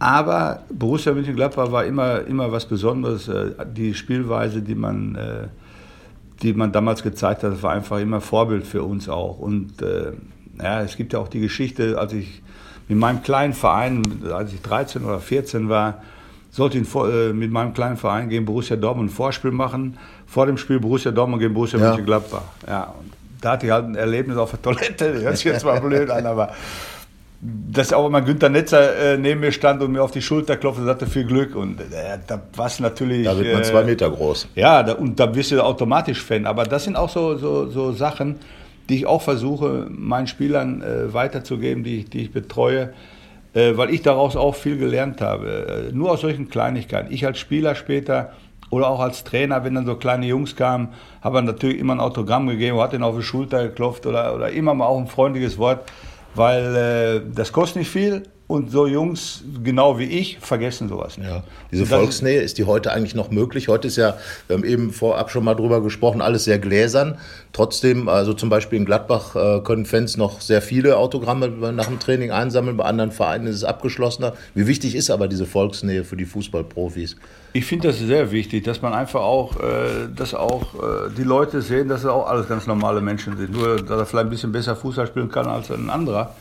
[0.00, 3.28] Aber Borussia Mönchengladbach war immer, immer was Besonderes.
[3.28, 5.46] Äh, die Spielweise, die man, äh,
[6.42, 9.38] die man damals gezeigt hat, war einfach immer Vorbild für uns auch.
[9.38, 9.74] Und
[10.60, 12.42] ja, es gibt ja auch die Geschichte, als ich
[12.90, 16.02] mit meinem kleinen Verein, als ich 13 oder 14 war,
[16.50, 19.96] sollte ich äh, mit meinem kleinen Verein gegen Borussia Dortmund ein Vorspiel machen.
[20.26, 21.88] Vor dem Spiel Borussia Dortmund gegen Borussia ja.
[21.88, 22.42] Mönchengladbach.
[22.66, 25.12] Ja, und da hatte ich halt ein Erlebnis auf der Toilette.
[25.14, 26.50] Das hört sich jetzt mal blöd an, aber
[27.40, 30.82] dass auch immer Günter Netzer äh, neben mir stand und mir auf die Schulter klopfte
[30.82, 31.54] und sagte, viel Glück.
[31.54, 33.24] Und äh, da war es natürlich.
[33.24, 34.48] Da wird man zwei Meter groß.
[34.56, 36.44] Ja, da, und da wirst du automatisch Fan.
[36.44, 38.40] Aber das sind auch so, so, so Sachen,
[38.90, 42.92] die ich auch versuche, meinen Spielern äh, weiterzugeben, die, die ich betreue,
[43.54, 45.90] äh, weil ich daraus auch viel gelernt habe.
[45.90, 47.12] Äh, nur aus solchen Kleinigkeiten.
[47.12, 48.32] Ich als Spieler später
[48.68, 50.88] oder auch als Trainer, wenn dann so kleine Jungs kamen,
[51.22, 54.50] habe ich natürlich immer ein Autogramm gegeben, hat ihn auf die Schulter geklopft oder, oder
[54.50, 55.90] immer mal auch ein freundliches Wort,
[56.34, 61.30] weil äh, das kostet nicht viel und so Jungs, genau wie ich, vergessen sowas nicht.
[61.30, 61.44] Ja.
[61.70, 63.68] Diese Volksnähe, ist die heute eigentlich noch möglich?
[63.68, 64.16] Heute ist ja,
[64.48, 67.16] wir haben eben vorab schon mal drüber gesprochen, alles sehr gläsern.
[67.52, 72.00] Trotzdem, also zum Beispiel in Gladbach äh, können Fans noch sehr viele Autogramme nach dem
[72.00, 74.34] Training einsammeln, bei anderen Vereinen ist es abgeschlossener.
[74.54, 77.16] Wie wichtig ist aber diese Volksnähe für die Fußballprofis?
[77.52, 81.62] Ich finde das sehr wichtig, dass man einfach auch, äh, dass auch äh, die Leute
[81.62, 83.52] sehen, dass sie auch alles ganz normale Menschen sind.
[83.52, 86.34] Nur, dass er vielleicht ein bisschen besser Fußball spielen kann als ein anderer.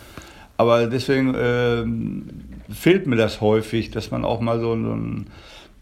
[0.60, 5.28] Aber deswegen äh, fehlt mir das häufig, dass man auch mal so, so ein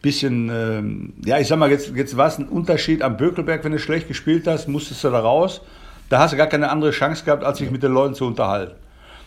[0.03, 3.71] bisschen, äh, ja, ich sag mal, jetzt, jetzt war es ein Unterschied am Bökelberg, wenn
[3.71, 5.61] du schlecht gespielt hast, musstest du da raus.
[6.09, 8.75] Da hast du gar keine andere Chance gehabt, als sich mit den Leuten zu unterhalten.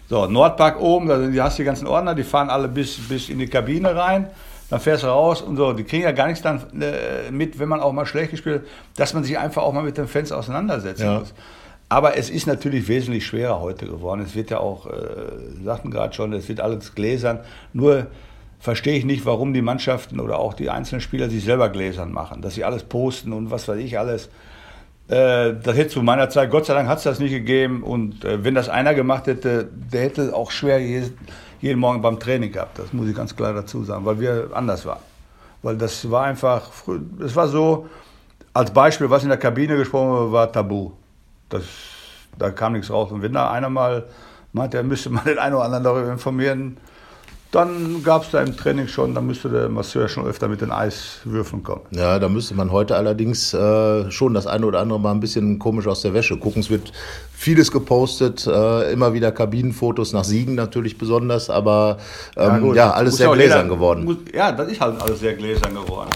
[0.09, 3.41] So, Nordpark oben, da hast du die ganzen Ordner, die fahren alle bis, bis in
[3.41, 4.29] die Kabine rein.
[4.69, 5.73] Dann fährst du raus und so.
[5.73, 8.69] Die kriegen ja gar nichts dann äh, mit, wenn man auch mal schlecht gespielt hat,
[8.95, 11.19] dass man sich einfach auch mal mit den Fans auseinandersetzen ja.
[11.19, 11.35] muss.
[11.91, 14.21] Aber es ist natürlich wesentlich schwerer heute geworden.
[14.21, 14.93] Es wird ja auch, äh,
[15.65, 17.41] sagten gerade schon, es wird alles gläsern.
[17.73, 18.07] Nur
[18.61, 22.43] verstehe ich nicht, warum die Mannschaften oder auch die einzelnen Spieler sich selber gläsern machen,
[22.43, 24.27] dass sie alles posten und was weiß ich alles.
[25.09, 27.83] Äh, das hätte zu meiner Zeit, Gott sei Dank hat es das nicht gegeben.
[27.83, 31.19] Und äh, wenn das einer gemacht hätte, der hätte auch schwer jeden,
[31.61, 32.79] jeden Morgen beim Training gehabt.
[32.79, 35.03] Das muss ich ganz klar dazu sagen, weil wir anders waren.
[35.63, 36.71] Weil das war einfach,
[37.19, 37.89] es war so,
[38.55, 40.93] als Beispiel, was in der Kabine gesprochen wurde, war tabu.
[41.51, 41.63] Das,
[42.39, 43.13] da kam nichts raus.
[43.13, 44.07] Und wenn da einer mal
[44.53, 46.77] meint, er müsste mal den einen oder anderen darüber informieren,
[47.51, 50.71] dann gab es da im Training schon, da müsste der Masseur schon öfter mit den
[50.71, 51.83] Eiswürfeln kommen.
[51.91, 55.59] Ja, da müsste man heute allerdings äh, schon das eine oder andere mal ein bisschen
[55.59, 56.61] komisch aus der Wäsche gucken.
[56.61, 56.93] Es wird
[57.33, 61.99] vieles gepostet, äh, immer wieder Kabinenfotos nach Siegen natürlich besonders, aber
[62.37, 64.05] ähm, ja, ja, alles sehr gläsern jeder, geworden.
[64.05, 66.11] Muss, ja, das ist halt alles sehr gläsern geworden.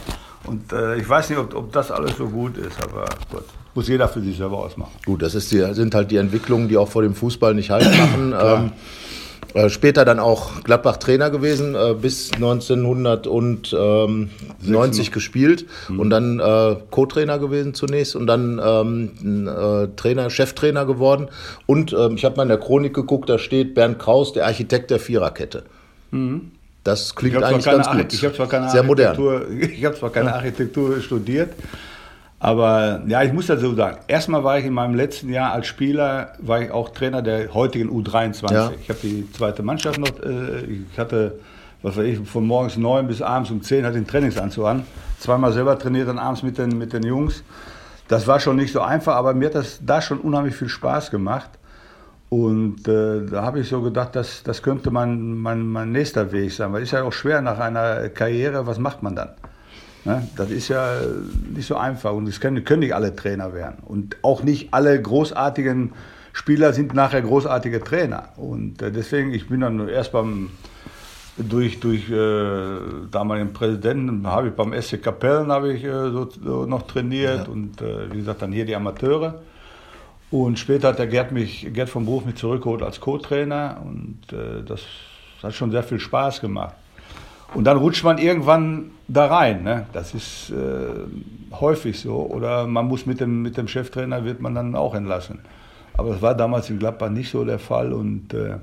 [0.44, 3.42] Und äh, ich weiß nicht, ob, ob das alles so gut ist, aber gut
[3.74, 4.92] muss jeder für sich selber ausmachen.
[5.04, 7.84] Gut, das ist die, sind halt die Entwicklungen, die auch vor dem Fußball nicht halt
[7.98, 8.34] machen.
[8.40, 8.72] ähm,
[9.54, 16.00] äh, später dann auch Gladbach Trainer gewesen, äh, bis 1990 gespielt mhm.
[16.00, 21.28] und dann äh, Co-Trainer gewesen zunächst und dann ähm, äh, Trainer, Cheftrainer geworden.
[21.66, 24.90] Und ähm, ich habe mal in der Chronik geguckt, da steht Bernd Kraus, der Architekt
[24.90, 25.62] der Viererkette.
[26.10, 26.50] Mhm.
[26.82, 28.12] Das klingt eigentlich ganz gut.
[28.12, 29.16] Ich habe zwar keine Sehr modern.
[29.60, 31.50] Ich habe zwar keine Architektur studiert,
[32.38, 36.32] aber ja, ich muss dazu sagen, erstmal war ich in meinem letzten Jahr als Spieler,
[36.38, 38.52] war ich auch Trainer der heutigen U23.
[38.52, 38.72] Ja.
[38.80, 41.40] Ich habe die zweite Mannschaft noch, äh, ich hatte,
[41.82, 44.84] was weiß ich, von morgens neun bis abends um zehn hatte ich den Trainingsanzug an.
[45.18, 47.42] Zweimal selber trainiert dann abends mit den, mit den Jungs.
[48.08, 51.10] Das war schon nicht so einfach, aber mir hat das da schon unheimlich viel Spaß
[51.10, 51.50] gemacht.
[52.28, 56.52] Und äh, da habe ich so gedacht, das, das könnte mein, mein, mein nächster Weg
[56.52, 56.72] sein.
[56.72, 59.30] Weil es ist ja auch schwer nach einer Karriere, was macht man dann?
[60.04, 60.28] Ne?
[60.36, 61.00] Das ist ja
[61.54, 63.78] nicht so einfach und es können, können nicht alle Trainer werden.
[63.84, 65.92] Und auch nicht alle großartigen
[66.32, 68.28] Spieler sind nachher großartige Trainer.
[68.36, 70.50] Und äh, deswegen, ich bin dann erst beim,
[71.38, 72.78] durch, durch äh,
[73.10, 77.52] damaligen Präsidenten, habe ich beim SC Kapellen habe ich äh, so, so, noch trainiert ja.
[77.52, 79.40] und äh, wie gesagt dann hier die Amateure.
[80.30, 84.64] Und später hat der Gerd mich, Gerd vom Beruf mich zurückgeholt als Co-Trainer und äh,
[84.66, 84.82] das
[85.42, 86.74] hat schon sehr viel Spaß gemacht.
[87.54, 89.62] Und dann rutscht man irgendwann da rein.
[89.62, 89.86] Ne?
[89.92, 92.16] Das ist äh, häufig so.
[92.16, 95.38] Oder man muss mit dem, mit dem Cheftrainer, wird man dann auch entlassen.
[95.96, 97.92] Aber das war damals in Gladbach nicht so der Fall.
[97.92, 98.56] Und äh,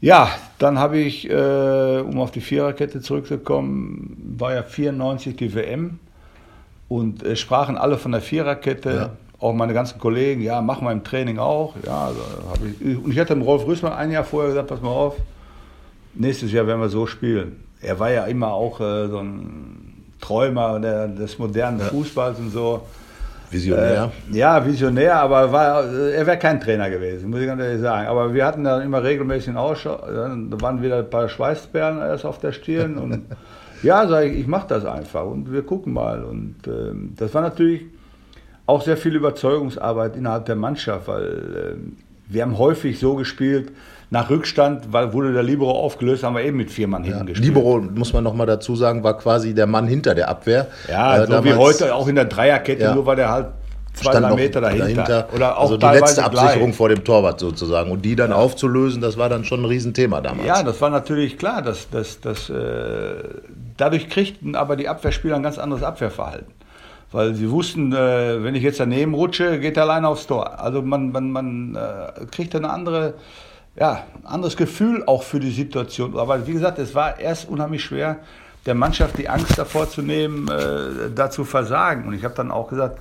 [0.00, 0.28] ja,
[0.58, 6.00] dann habe ich, äh, um auf die Viererkette zurückzukommen, war ja 94 die WM.
[6.88, 8.90] Und es sprachen alle von der Viererkette.
[8.90, 9.10] Ja.
[9.38, 11.74] Auch meine ganzen Kollegen, ja, machen wir im Training auch.
[11.84, 12.20] Ja, also
[12.80, 15.16] ich, und ich hatte dem Rolf Rüßmann ein Jahr vorher gesagt, pass mal auf,
[16.14, 20.80] nächstes Jahr werden wir so spielen er war ja immer auch äh, so ein Träumer
[20.80, 21.86] der, des modernen ja.
[21.86, 22.82] Fußballs und so.
[23.50, 24.10] Visionär.
[24.32, 27.80] Äh, ja, visionär, aber war, äh, er wäre kein Trainer gewesen, muss ich ganz ehrlich
[27.80, 28.08] sagen.
[28.08, 29.96] Aber wir hatten dann immer regelmäßig einen Ausschau.
[29.96, 32.96] Da waren wieder ein paar Schweißperlen erst auf der Stirn.
[32.96, 33.22] Und
[33.82, 36.24] ja, sage ich, ich mache das einfach und wir gucken mal.
[36.24, 37.82] Und äh, das war natürlich
[38.66, 43.70] auch sehr viel Überzeugungsarbeit innerhalb der Mannschaft, weil äh, wir haben häufig so gespielt,
[44.10, 47.46] nach Rückstand, wurde der Libero aufgelöst, haben wir eben mit vier Mann ja, hinten gespielt.
[47.46, 50.68] Libero, muss man noch mal dazu sagen, war quasi der Mann hinter der Abwehr.
[50.88, 53.46] Ja, äh, so damals, wie heute auch in der Dreierkette, ja, nur weil der halt
[53.94, 54.86] zwei, drei Meter dahinter.
[54.86, 55.28] dahinter.
[55.34, 56.76] Oder auch also die letzte Absicherung gleich.
[56.76, 57.90] vor dem Torwart sozusagen.
[57.90, 58.36] Und die dann ja.
[58.36, 60.46] aufzulösen, das war dann schon ein Riesenthema damals.
[60.46, 61.62] Ja, das war natürlich klar.
[61.62, 63.14] Dass, dass, dass, äh,
[63.76, 66.52] dadurch kriegten aber die Abwehrspieler ein ganz anderes Abwehrverhalten
[67.12, 70.58] weil sie wussten, äh, wenn ich jetzt daneben rutsche, geht er alleine aufs Tor.
[70.58, 73.14] Also man, man, man äh, kriegt eine andere
[73.76, 76.16] ja, anderes Gefühl auch für die Situation.
[76.18, 78.18] Aber wie gesagt, es war erst unheimlich schwer,
[78.66, 82.06] der Mannschaft die Angst davor zu nehmen, äh, da zu versagen.
[82.06, 82.98] Und ich habe dann auch gesagt,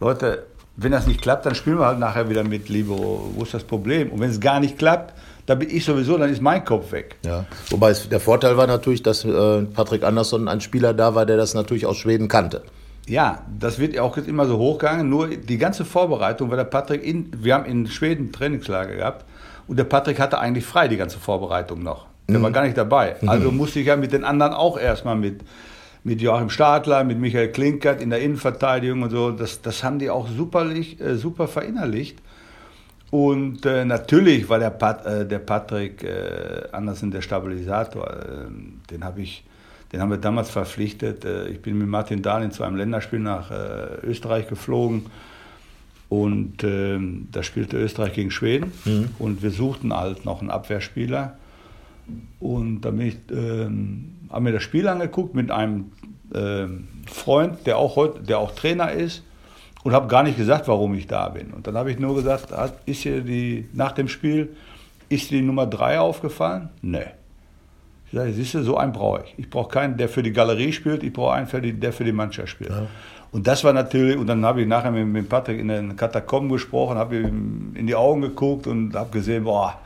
[0.00, 0.44] Leute,
[0.76, 3.30] wenn das nicht klappt, dann spielen wir halt nachher wieder mit Libero.
[3.34, 4.10] Wo ist das Problem?
[4.10, 5.14] Und wenn es gar nicht klappt,
[5.46, 7.16] dann bin ich sowieso, dann ist mein Kopf weg.
[7.24, 7.46] Ja.
[7.70, 11.36] Wobei es, der Vorteil war natürlich, dass äh, Patrick Andersson ein Spieler da war, der
[11.36, 12.62] das natürlich aus Schweden kannte.
[13.06, 15.08] Ja, das wird ja auch jetzt immer so hochgegangen.
[15.08, 19.24] Nur die ganze Vorbereitung war der Patrick in, wir haben in Schweden Trainingslager gehabt
[19.68, 22.06] und der Patrick hatte eigentlich frei die ganze Vorbereitung noch.
[22.28, 22.42] Der mhm.
[22.42, 23.16] war gar nicht dabei.
[23.20, 23.28] Mhm.
[23.28, 25.42] Also musste ich ja mit den anderen auch erstmal mit,
[26.04, 29.30] mit Joachim Stadler, mit Michael Klinkert in der Innenverteidigung und so.
[29.30, 32.18] Das, das haben die auch superlich, äh, super verinnerlicht.
[33.10, 38.10] Und äh, natürlich war der, Pat, äh, der Patrick äh, Andersen der Stabilisator.
[38.10, 39.44] Äh, den habe ich,
[39.92, 41.24] den haben wir damals verpflichtet.
[41.24, 43.50] Äh, ich bin mit Martin Dahlin zu einem Länderspiel nach
[44.02, 45.06] Österreich geflogen
[46.08, 46.98] und äh,
[47.32, 49.08] da spielte Österreich gegen Schweden mhm.
[49.18, 51.36] und wir suchten halt noch einen Abwehrspieler.
[52.38, 55.86] Und da bin ich, äh, haben mir das Spiel angeguckt mit einem
[56.32, 56.66] äh,
[57.06, 59.24] Freund, der auch, heute, der auch Trainer ist
[59.82, 61.52] und habe gar nicht gesagt, warum ich da bin.
[61.52, 62.52] Und dann habe ich nur gesagt,
[62.86, 64.50] ist hier die, nach dem Spiel,
[65.08, 66.68] ist die Nummer 3 aufgefallen?
[66.82, 67.06] Nee.
[68.06, 69.34] Ich sage, siehst du, so einen brauche ich.
[69.36, 72.48] Ich brauche keinen, der für die Galerie spielt, ich brauche einen, der für die Mannschaft
[72.48, 72.70] spielt.
[72.70, 72.86] Ja.
[73.32, 76.50] Und das war natürlich, und dann habe ich nachher mit, mit Patrick in den Katakomben
[76.50, 79.78] gesprochen, habe ihm in die Augen geguckt und habe gesehen, boah,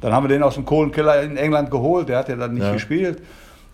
[0.00, 2.64] dann haben wir den aus dem Kohlenkeller in England geholt, der hat ja dann nicht
[2.64, 2.72] ja.
[2.72, 3.22] gespielt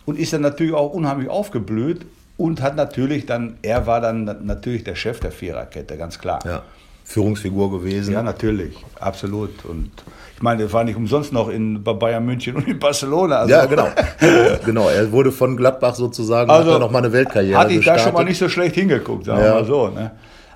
[0.06, 2.06] und ist dann natürlich auch unheimlich aufgeblüht
[2.36, 6.40] und hat natürlich dann, er war dann natürlich der Chef der Viererkette, ganz klar.
[6.44, 6.62] Ja.
[7.10, 8.14] Führungsfigur gewesen.
[8.14, 9.64] Ja, natürlich, absolut.
[9.64, 9.90] Und
[10.36, 13.38] ich meine, er war nicht umsonst noch in bei Bayern München und in Barcelona.
[13.38, 13.88] Also ja, genau.
[14.64, 17.78] genau, er wurde von Gladbach sozusagen, also, hat er noch mal eine Weltkarriere Hatte ich
[17.78, 18.02] gestartet.
[18.02, 19.54] da schon mal nicht so schlecht hingeguckt, sagen wir ja.
[19.54, 19.88] mal so.
[19.88, 20.12] Ne?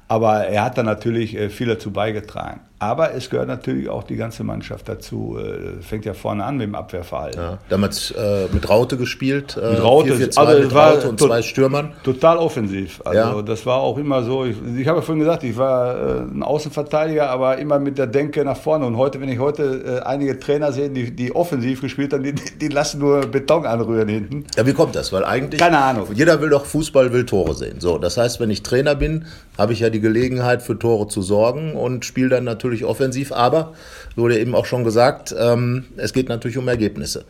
[0.07, 2.61] Aber er hat da natürlich äh, viel dazu beigetragen.
[2.85, 5.38] Aber es gehört natürlich auch die ganze Mannschaft dazu.
[5.38, 7.40] Äh, fängt ja vorne an mit dem Abwehrverhalten.
[7.40, 9.57] Ja, damals äh, mit Raute gespielt.
[9.57, 11.92] Äh, mit Raute, 4, 4, 2, also mit Raute und zwei Stürmern.
[12.03, 13.01] Total offensiv.
[13.05, 13.42] Also ja.
[13.42, 14.44] das war auch immer so.
[14.44, 18.07] Ich, ich habe ja vorhin gesagt, ich war äh, ein Außenverteidiger, aber immer mit der
[18.07, 18.85] Denke nach vorne.
[18.85, 22.35] Und heute, wenn ich heute äh, einige Trainer sehe, die, die offensiv gespielt haben, die,
[22.35, 24.44] die lassen nur Beton anrühren hinten.
[24.57, 25.11] Ja, wie kommt das?
[25.11, 25.59] Weil eigentlich.
[25.59, 26.09] Keine Ahnung.
[26.12, 27.81] Jeder will doch Fußball, will Tore sehen.
[27.81, 29.25] So, das heißt, wenn ich Trainer bin,
[29.57, 33.31] habe ich ja die Gelegenheit für Tore zu sorgen und spiele dann natürlich offensiv.
[33.31, 33.75] Aber
[34.17, 37.25] wurde eben auch schon gesagt, ähm, es geht natürlich um Ergebnisse.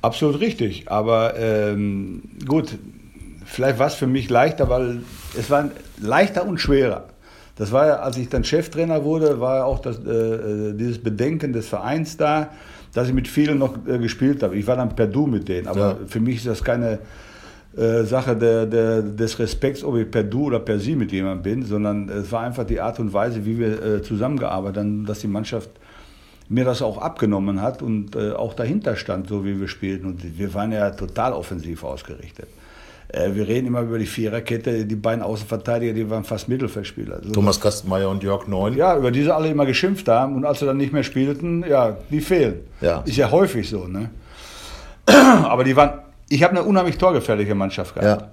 [0.00, 2.76] Absolut richtig, aber ähm, gut,
[3.46, 5.00] vielleicht war es für mich leichter, weil
[5.38, 7.04] es war leichter und schwerer.
[7.56, 11.02] Das war ja, als ich dann Cheftrainer wurde, war ja auch das, äh, äh, dieses
[11.02, 12.50] Bedenken des Vereins da,
[12.92, 14.56] dass ich mit vielen noch äh, gespielt habe.
[14.56, 15.96] Ich war dann per Du mit denen, aber ja.
[16.06, 16.98] für mich ist das keine
[17.76, 21.42] äh, Sache der, der, des Respekts, ob ich per Du oder per Sie mit jemandem
[21.42, 25.20] bin, sondern es war einfach die Art und Weise, wie wir äh, zusammengearbeitet haben, dass
[25.20, 25.70] die Mannschaft
[26.48, 30.06] mir das auch abgenommen hat und äh, auch dahinter stand, so wie wir spielten.
[30.06, 32.48] Und wir waren ja total offensiv ausgerichtet.
[33.08, 37.16] Äh, wir reden immer über die Viererkette, die beiden Außenverteidiger, die waren fast Mittelfeldspieler.
[37.16, 38.76] Also, Thomas Kastenmeier und Jörg Neun.
[38.76, 41.64] Ja, über die sie alle immer geschimpft haben und als sie dann nicht mehr spielten,
[41.68, 42.60] ja, die fehlen.
[42.80, 43.02] Ja.
[43.06, 44.10] Ist ja häufig so, ne?
[45.06, 48.22] Aber die waren ich habe eine unheimlich torgefährliche Mannschaft gehabt.
[48.22, 48.28] Ja.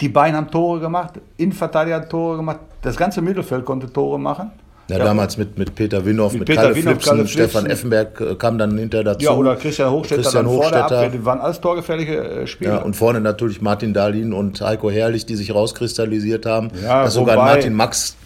[0.00, 4.50] Die beiden haben Tore gemacht, Innenverteidiger hat Tore gemacht, das ganze Mittelfeld konnte Tore machen.
[4.88, 7.66] Ja, ja, damals mit, mit Peter Winhoff, mit, mit Peter Kalle Winhoff, Flipsen, Kalle Stefan
[7.66, 9.22] Effenberg äh, kam dann hinter dazu.
[9.22, 10.84] Ja, oder Christian Hochstetter, Christian Hochstetter.
[10.84, 12.76] Abwehr, die waren alles torgefährliche äh, Spieler.
[12.76, 16.70] Ja, und vorne natürlich Martin Dahlin und Heiko Herrlich, die sich rauskristallisiert haben.
[16.82, 18.16] Ja, dass sogar Martin Max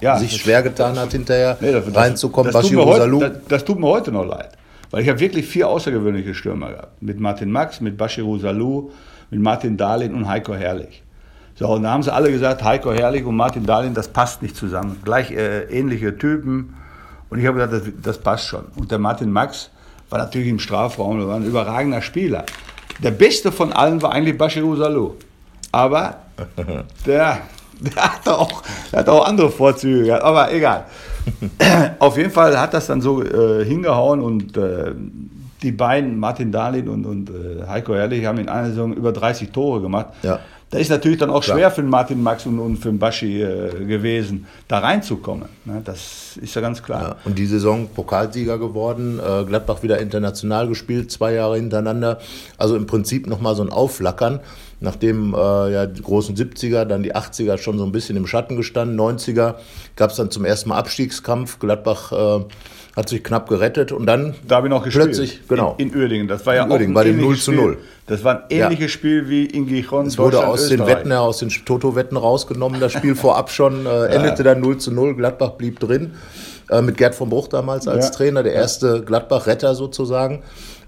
[0.00, 2.52] ja, sich schwer getan hat, hinterher nee, das, reinzukommen.
[2.52, 4.50] Das, das, tut heute, das, das, tut mir heute noch leid.
[4.92, 7.02] Weil ich habe wirklich vier außergewöhnliche Stürmer gehabt.
[7.02, 8.90] Mit Martin Max, mit Bashiru Salou,
[9.30, 11.02] mit Martin Dahlin und Heiko Herrlich.
[11.54, 14.54] So, und da haben sie alle gesagt, Heiko Herrlich und Martin Dahlin, das passt nicht
[14.54, 15.00] zusammen.
[15.02, 16.74] Gleich äh, ähnliche Typen.
[17.30, 18.66] Und ich habe gesagt, das, das, passt schon.
[18.76, 19.70] Und der Martin Max
[20.10, 22.44] war natürlich im Strafraum, der war ein überragender Spieler.
[23.02, 25.14] Der beste von allen war eigentlich Bashiru Salou.
[25.72, 26.16] Aber
[27.06, 27.38] der,
[27.80, 30.22] der, hat auch, der hat auch andere Vorzüge gehabt.
[30.22, 30.84] Aber egal.
[31.98, 34.92] Auf jeden Fall hat das dann so äh, hingehauen und äh,
[35.62, 39.50] die beiden, Martin Dahlin und, und äh, Heiko Herrlich, haben in einer Saison über 30
[39.50, 40.08] Tore gemacht.
[40.22, 40.40] Ja.
[40.72, 43.42] Da ist natürlich dann auch schwer für den Martin Max und, und für den Baschi
[43.42, 45.50] äh, gewesen, da reinzukommen.
[45.66, 45.82] Ne?
[45.84, 47.02] Das ist ja ganz klar.
[47.02, 52.20] Ja, und die Saison Pokalsieger geworden, äh, Gladbach wieder international gespielt, zwei Jahre hintereinander.
[52.56, 54.40] Also im Prinzip nochmal so ein Aufflackern
[54.80, 58.56] nachdem äh, ja die großen 70er, dann die 80er schon so ein bisschen im Schatten
[58.56, 59.54] gestanden, 90er
[59.94, 61.60] gab es dann zum ersten Mal Abstiegskampf.
[61.60, 62.44] Gladbach äh,
[62.96, 65.06] hat sich knapp gerettet und dann da habe ich noch gespielt.
[65.06, 66.28] plötzlich genau in, in Uerdingen.
[66.28, 67.78] Das war ja in auch Uerdingen, bei dem 0 zu 0.
[68.06, 68.88] Das war ein ähnliches ja.
[68.88, 70.06] Spiel wie in Gijon.
[70.06, 70.78] Es wurde aus Österreich.
[70.78, 72.80] den Wetten, aus den Toto-Wetten rausgenommen.
[72.80, 75.14] Das Spiel vorab schon äh, endete dann 0 zu 0.
[75.14, 76.12] Gladbach blieb drin
[76.70, 78.10] äh, mit Gerd von Bruch damals als.
[78.10, 80.42] Trainer, der erste Gladbach-Retter sozusagen.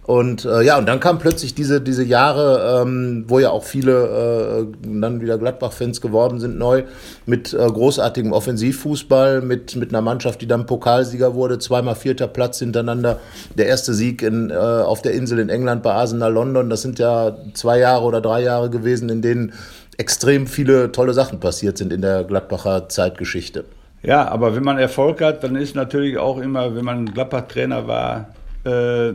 [0.06, 4.66] Und äh, ja, und dann kam plötzlich diese, diese Jahre, ähm, wo ja auch viele
[4.68, 6.82] äh, dann wieder Gladbach-Fans geworden sind, neu,
[7.24, 12.58] mit äh, großartigem Offensivfußball, mit, mit einer Mannschaft, die dann Pokalsieger wurde, zweimal vierter Platz
[12.58, 13.18] hintereinander,
[13.56, 16.68] der erste Sieg in, äh, auf der Insel in England bei Arsenal London.
[16.68, 19.54] Das sind ja zwei Jahre oder drei Jahre gewesen, in denen
[19.96, 23.64] extrem viele tolle Sachen passiert sind in der Gladbacher Zeitgeschichte.
[24.02, 28.28] Ja, aber wenn man Erfolg hat, dann ist natürlich auch immer, wenn man Gladbach-Trainer war,
[28.64, 29.14] äh,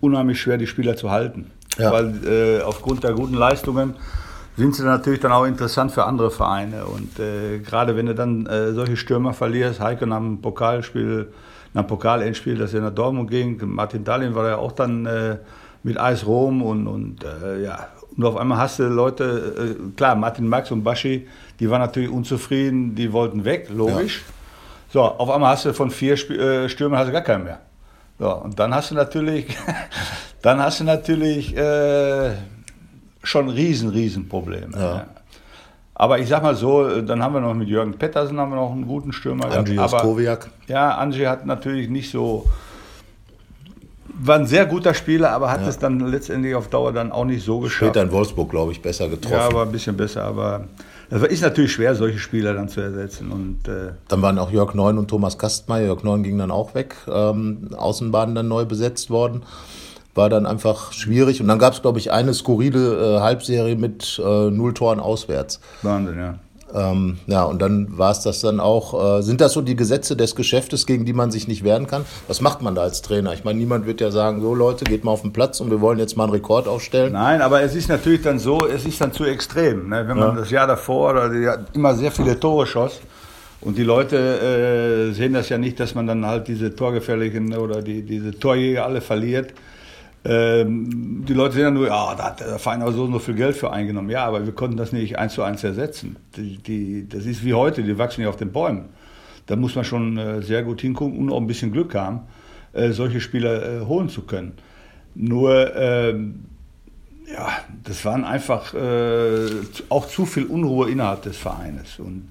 [0.00, 1.50] unheimlich schwer, die Spieler zu halten.
[1.78, 1.92] Ja.
[1.92, 3.94] Weil äh, aufgrund der guten Leistungen
[4.56, 6.84] sind sie natürlich dann auch interessant für andere Vereine.
[6.84, 11.32] Und äh, gerade wenn du dann äh, solche Stürmer verlierst, Heike nach dem Pokalspiel,
[11.72, 15.36] nach dem Pokalendspiel, das er nach Dortmund ging, Martin Dahlin war ja auch dann äh,
[15.82, 20.46] mit Eis Rom und, und äh, ja, und auf einmal hast du Leute, klar, Martin
[20.46, 24.24] Max und Baschi, die waren natürlich unzufrieden, die wollten weg, logisch.
[24.26, 24.34] Ja.
[24.92, 27.60] So, auf einmal hast du von vier Stürmern hast du gar keinen mehr.
[28.20, 29.46] So, und dann hast du natürlich,
[30.42, 32.32] dann hast du natürlich äh,
[33.22, 34.76] schon riesen, riesen Probleme.
[34.76, 34.94] Ja.
[34.94, 35.06] Ja.
[35.94, 38.72] Aber ich sag mal so, dann haben wir noch mit Jürgen Pettersen haben wir noch
[38.72, 40.50] einen guten Stürmer Angie gehabt.
[40.66, 42.46] Ja, Angie hat natürlich nicht so,
[44.08, 45.68] war ein sehr guter Spieler, aber hat ja.
[45.68, 47.92] es dann letztendlich auf Dauer dann auch nicht so geschafft.
[47.92, 49.36] Später in Wolfsburg, glaube ich, besser getroffen.
[49.36, 50.66] Ja, aber ein bisschen besser, aber
[51.10, 53.32] es ist natürlich schwer, solche Spieler dann zu ersetzen.
[53.32, 55.86] Und, äh dann waren auch Jörg Neun und Thomas Kastmeier.
[55.86, 59.42] Jörg Neun ging dann auch weg, ähm, Außenbahn dann neu besetzt worden.
[60.14, 61.40] War dann einfach schwierig.
[61.40, 65.60] Und dann gab es, glaube ich, eine skurrile äh, Halbserie mit äh, null Toren auswärts.
[65.82, 66.38] Wahnsinn, ja.
[66.74, 69.18] Ähm, ja, und dann war es das dann auch.
[69.18, 72.04] Äh, sind das so die Gesetze des Geschäftes, gegen die man sich nicht wehren kann?
[72.28, 73.32] Was macht man da als Trainer?
[73.32, 75.80] Ich meine, niemand wird ja sagen, so Leute, geht mal auf den Platz und wir
[75.80, 77.12] wollen jetzt mal einen Rekord aufstellen.
[77.12, 79.88] Nein, aber es ist natürlich dann so, es ist dann zu extrem.
[79.88, 80.06] Ne?
[80.06, 80.40] Wenn man ja.
[80.40, 83.00] das Jahr davor oder immer sehr viele Tore schoss
[83.60, 84.16] und die Leute
[85.10, 88.84] äh, sehen das ja nicht, dass man dann halt diese Torgefährlichen oder die, diese Torjäger
[88.84, 89.52] alle verliert
[90.24, 93.18] ähm, die Leute sehen ja nur, ja, da hat der Verein auch so und so
[93.18, 94.10] viel Geld für eingenommen.
[94.10, 96.16] Ja, aber wir konnten das nicht eins zu eins ersetzen.
[96.36, 98.90] Die, die, das ist wie heute, die wachsen ja auf den Bäumen.
[99.46, 102.20] Da muss man schon äh, sehr gut hingucken und auch ein bisschen Glück haben,
[102.72, 104.52] äh, solche Spieler äh, holen zu können.
[105.14, 106.44] Nur, ähm,
[107.32, 107.48] ja,
[107.84, 109.46] das waren einfach äh,
[109.88, 111.98] auch zu viel Unruhe innerhalb des Vereines.
[111.98, 112.28] Und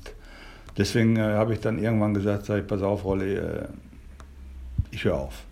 [0.78, 3.66] deswegen äh, habe ich dann irgendwann gesagt, sag ich, pass auf, Rolli, äh,
[4.92, 5.49] ich höre auf.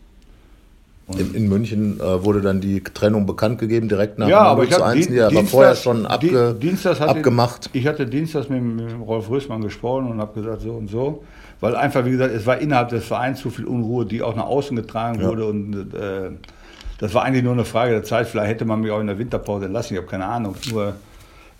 [1.16, 4.72] In, in, München äh, wurde dann die Trennung bekannt gegeben, direkt nach ja, aber ich
[4.72, 5.08] zu 1.
[5.08, 7.70] Die, aber vorher schon abge, Dienstags abgemacht.
[7.72, 11.24] Ich hatte Dienstags mit, mit Rolf Rösmann gesprochen und habe gesagt, so und so.
[11.62, 14.48] Weil einfach, wie gesagt, es war innerhalb des Vereins zu viel Unruhe, die auch nach
[14.48, 15.30] außen getragen ja.
[15.30, 15.46] wurde.
[15.46, 16.32] Und äh,
[17.00, 18.28] das war eigentlich nur eine Frage der Zeit.
[18.28, 20.56] Vielleicht hätte man mich auch in der Winterpause entlassen, ich habe keine Ahnung.
[20.70, 20.96] Nur,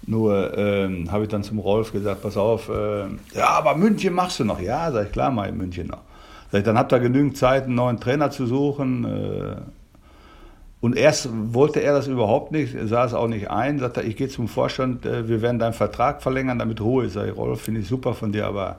[0.06, 4.40] nur ähm, habe ich dann zum Rolf gesagt, pass auf, äh, ja, aber München machst
[4.40, 4.60] du noch.
[4.60, 6.02] Ja, sag ich, klar, mal in München noch.
[6.66, 9.06] Dann habt ihr genügend Zeit, einen neuen Trainer zu suchen.
[9.06, 9.56] Äh.
[10.80, 14.30] Und erst wollte er das überhaupt nicht, sah es auch nicht ein, sagte, ich gehe
[14.30, 17.14] zum Vorstand, äh, wir werden deinen Vertrag verlängern, damit Ruhe ist.
[17.14, 18.78] Sag ich, Rolf, finde ich super von dir, aber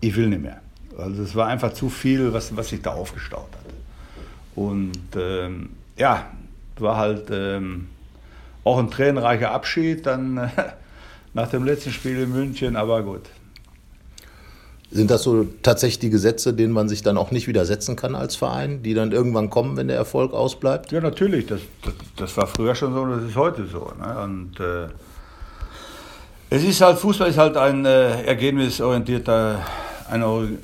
[0.00, 0.60] ich will nicht mehr.
[0.98, 3.74] Also es war einfach zu viel, was, was sich da aufgestaut hat.
[4.54, 6.26] Und ähm, ja,
[6.78, 7.88] war halt ähm,
[8.62, 10.50] auch ein tränenreicher Abschied dann
[11.34, 13.22] nach dem letzten Spiel in München, aber gut.
[14.94, 18.36] Sind das so tatsächlich die Gesetze, denen man sich dann auch nicht widersetzen kann als
[18.36, 20.92] Verein, die dann irgendwann kommen, wenn der Erfolg ausbleibt?
[20.92, 21.46] Ja, natürlich.
[21.46, 23.90] Das, das, das war früher schon so und das ist heute so.
[23.98, 24.22] Ne?
[24.22, 24.86] Und äh,
[26.48, 29.66] es ist halt, Fußball ist halt ein äh, ergebnisorientierter,
[30.08, 30.58] eine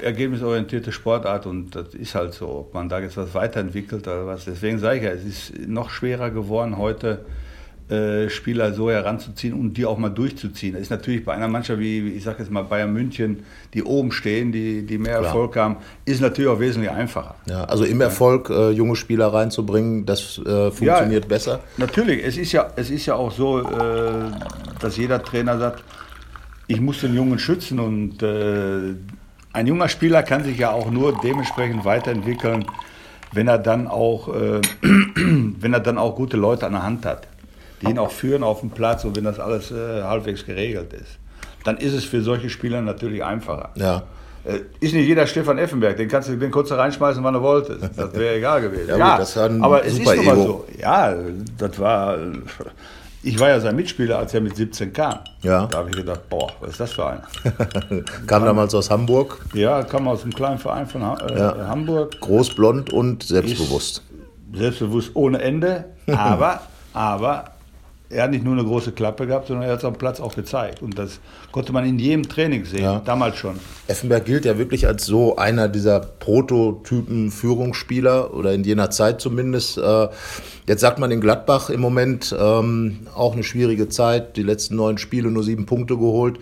[0.00, 2.48] ergebnisorientierte Sportart und das ist halt so.
[2.50, 4.44] Ob man da jetzt was weiterentwickelt oder was.
[4.44, 7.24] Deswegen sage ich ja, es ist noch schwerer geworden heute
[7.92, 10.72] äh, Spieler so heranzuziehen und die auch mal durchzuziehen.
[10.72, 13.42] Das ist natürlich bei einer Mannschaft wie, ich sage jetzt mal Bayern München,
[13.74, 15.26] die oben stehen, die, die mehr Klar.
[15.26, 15.76] Erfolg haben,
[16.06, 17.34] ist natürlich auch wesentlich einfacher.
[17.44, 21.60] Ja, also im Erfolg äh, junge Spieler reinzubringen, das äh, funktioniert ja, besser.
[21.76, 23.64] Natürlich, es ist ja, es ist ja auch so, äh,
[24.80, 25.84] dass jeder Trainer sagt,
[26.68, 28.94] ich muss den Jungen schützen und äh,
[29.52, 32.64] ein junger Spieler kann sich ja auch nur dementsprechend weiterentwickeln,
[33.32, 34.28] wenn er dann auch,
[34.82, 37.28] wenn er dann auch gute Leute an der Hand hat
[37.82, 41.18] die ihn auch führen auf dem Platz und wenn das alles äh, halbwegs geregelt ist,
[41.64, 43.70] dann ist es für solche Spieler natürlich einfacher.
[43.74, 44.02] Ja.
[44.44, 47.82] Äh, ist nicht jeder Stefan Effenberg, den kannst du den kurz reinschmeißen, wann du wolltest.
[47.96, 48.88] Das wäre egal gewesen.
[48.88, 50.64] ja, ja gut, aber es ist nun mal so.
[50.78, 51.14] Ja,
[51.58, 52.18] das war.
[53.24, 55.20] Ich war ja sein Mitspieler, als er mit 17 kam.
[55.42, 55.66] Ja.
[55.66, 57.20] Da habe ich gedacht, boah, was ist das für ein?
[58.26, 59.38] kam damals aus Hamburg?
[59.54, 61.68] Ja, kam aus einem kleinen Verein von äh, ja.
[61.68, 62.20] Hamburg.
[62.20, 63.98] Groß, blond und selbstbewusst.
[63.98, 67.44] Ist selbstbewusst ohne Ende, aber, aber
[68.12, 70.34] er hat nicht nur eine große Klappe gehabt, sondern er hat es am Platz auch
[70.34, 70.82] gezeigt.
[70.82, 71.18] Und das
[71.50, 73.00] konnte man in jedem Training sehen, ja.
[73.04, 73.56] damals schon.
[73.88, 79.78] Effenberg gilt ja wirklich als so einer dieser Prototypen Führungsspieler oder in jener Zeit zumindest.
[79.78, 80.08] Äh,
[80.68, 84.98] jetzt sagt man in Gladbach im Moment ähm, auch eine schwierige Zeit, die letzten neun
[84.98, 86.38] Spiele nur sieben Punkte geholt.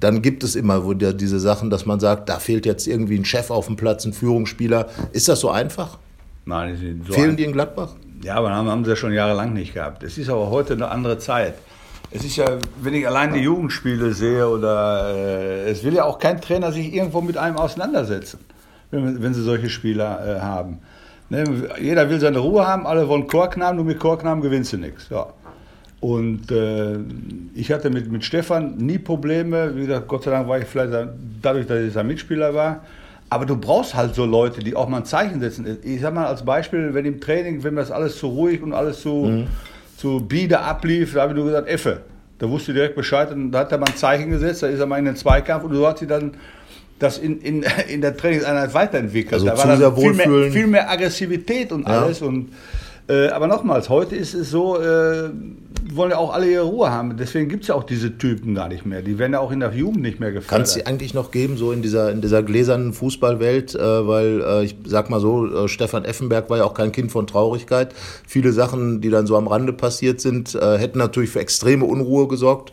[0.00, 3.24] Dann gibt es immer wieder diese Sachen, dass man sagt, da fehlt jetzt irgendwie ein
[3.24, 4.88] Chef auf dem Platz, ein Führungsspieler.
[5.12, 5.98] Ist das so einfach?
[6.46, 7.94] Nein, so Fehlen die in Gladbach?
[8.22, 10.02] Ja, aber haben, haben sie ja schon jahrelang nicht gehabt.
[10.02, 11.54] Es ist aber heute eine andere Zeit.
[12.10, 12.46] Es ist ja,
[12.80, 16.94] wenn ich allein die Jugendspiele sehe, oder äh, es will ja auch kein Trainer sich
[16.94, 18.38] irgendwo mit einem auseinandersetzen,
[18.90, 20.78] wenn, wenn sie solche Spieler äh, haben.
[21.28, 21.44] Ne?
[21.80, 25.08] Jeder will seine Ruhe haben, alle wollen Chorknamen, nur mit Chorknamen gewinnst du nichts.
[25.10, 25.26] Ja.
[26.00, 26.98] Und äh,
[27.54, 29.74] ich hatte mit, mit Stefan nie Probleme.
[29.74, 30.92] Wie gesagt, Gott sei Dank war ich vielleicht
[31.40, 32.82] dadurch, dass ich sein Mitspieler war,
[33.30, 35.78] aber du brauchst halt so Leute, die auch mal ein Zeichen setzen.
[35.82, 39.00] Ich sag mal als Beispiel, wenn im Training, wenn das alles zu ruhig und alles
[39.00, 39.46] zu, mhm.
[39.96, 42.02] zu bieder ablief, da habe ich nur gesagt, Effe.
[42.38, 44.80] Da wusste ich direkt Bescheid und da hat er mal ein Zeichen gesetzt, da ist
[44.80, 46.32] er mal in den Zweikampf und so hat sie dann
[46.98, 49.34] das in, in, in der Trainingseinheit weiterentwickelt.
[49.34, 52.20] Also da war dann viel mehr, viel mehr Aggressivität und alles.
[52.20, 52.26] Ja.
[52.26, 52.52] Und,
[53.08, 55.30] äh, aber nochmals, heute ist es so, äh,
[55.90, 57.16] wollen ja auch alle ihre Ruhe haben.
[57.16, 59.02] Deswegen gibt es ja auch diese Typen gar nicht mehr.
[59.02, 60.50] Die werden ja auch in der Jugend nicht mehr gefördert.
[60.50, 63.74] Kann es die eigentlich noch geben, so in dieser, in dieser gläsernen Fußballwelt?
[63.74, 67.12] Äh, weil äh, ich sag mal so, äh, Stefan Effenberg war ja auch kein Kind
[67.12, 67.94] von Traurigkeit.
[68.26, 72.28] Viele Sachen, die dann so am Rande passiert sind, äh, hätten natürlich für extreme Unruhe
[72.28, 72.72] gesorgt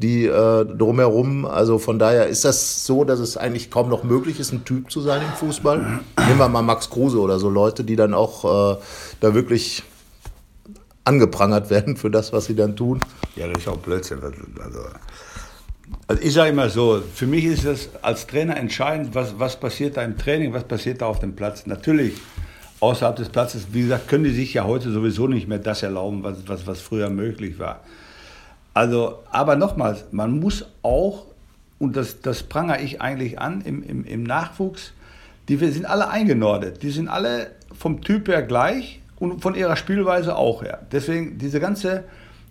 [0.00, 1.44] die äh, drumherum.
[1.44, 4.90] Also von daher ist das so, dass es eigentlich kaum noch möglich ist, ein Typ
[4.90, 6.00] zu sein im Fußball.
[6.26, 8.44] Nehmen wir mal Max Kruse oder so Leute, die dann auch
[8.74, 8.78] äh,
[9.20, 9.82] da wirklich
[11.04, 13.00] angeprangert werden für das, was sie dann tun.
[13.36, 14.20] Ja, das ist auch Blödsinn.
[14.22, 14.80] Also,
[16.06, 19.96] Also ich sage immer so, für mich ist es als Trainer entscheidend, was, was passiert
[19.96, 21.66] da im Training, was passiert da auf dem Platz.
[21.66, 22.14] Natürlich,
[22.80, 26.22] außerhalb des Platzes, wie gesagt, können die sich ja heute sowieso nicht mehr das erlauben,
[26.22, 27.80] was, was, was früher möglich war.
[28.74, 31.26] Also, aber nochmals, man muss auch,
[31.78, 34.92] und das, das prangere ich eigentlich an im, im, im Nachwuchs,
[35.48, 36.82] die sind alle eingenordet.
[36.82, 40.86] Die sind alle vom Typ her gleich und von ihrer Spielweise auch her.
[40.92, 42.04] Deswegen diese ganze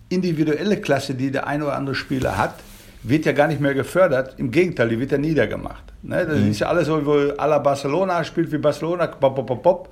[0.09, 2.55] individuelle Klasse, die der ein oder andere Spieler hat,
[3.03, 4.35] wird ja gar nicht mehr gefördert.
[4.37, 5.83] Im Gegenteil, die wird ja niedergemacht.
[6.01, 6.25] Ne?
[6.25, 6.51] Das mhm.
[6.51, 9.89] ist ja alles so, wo à la Barcelona spielt wie Barcelona, pop, pop, pop, pop.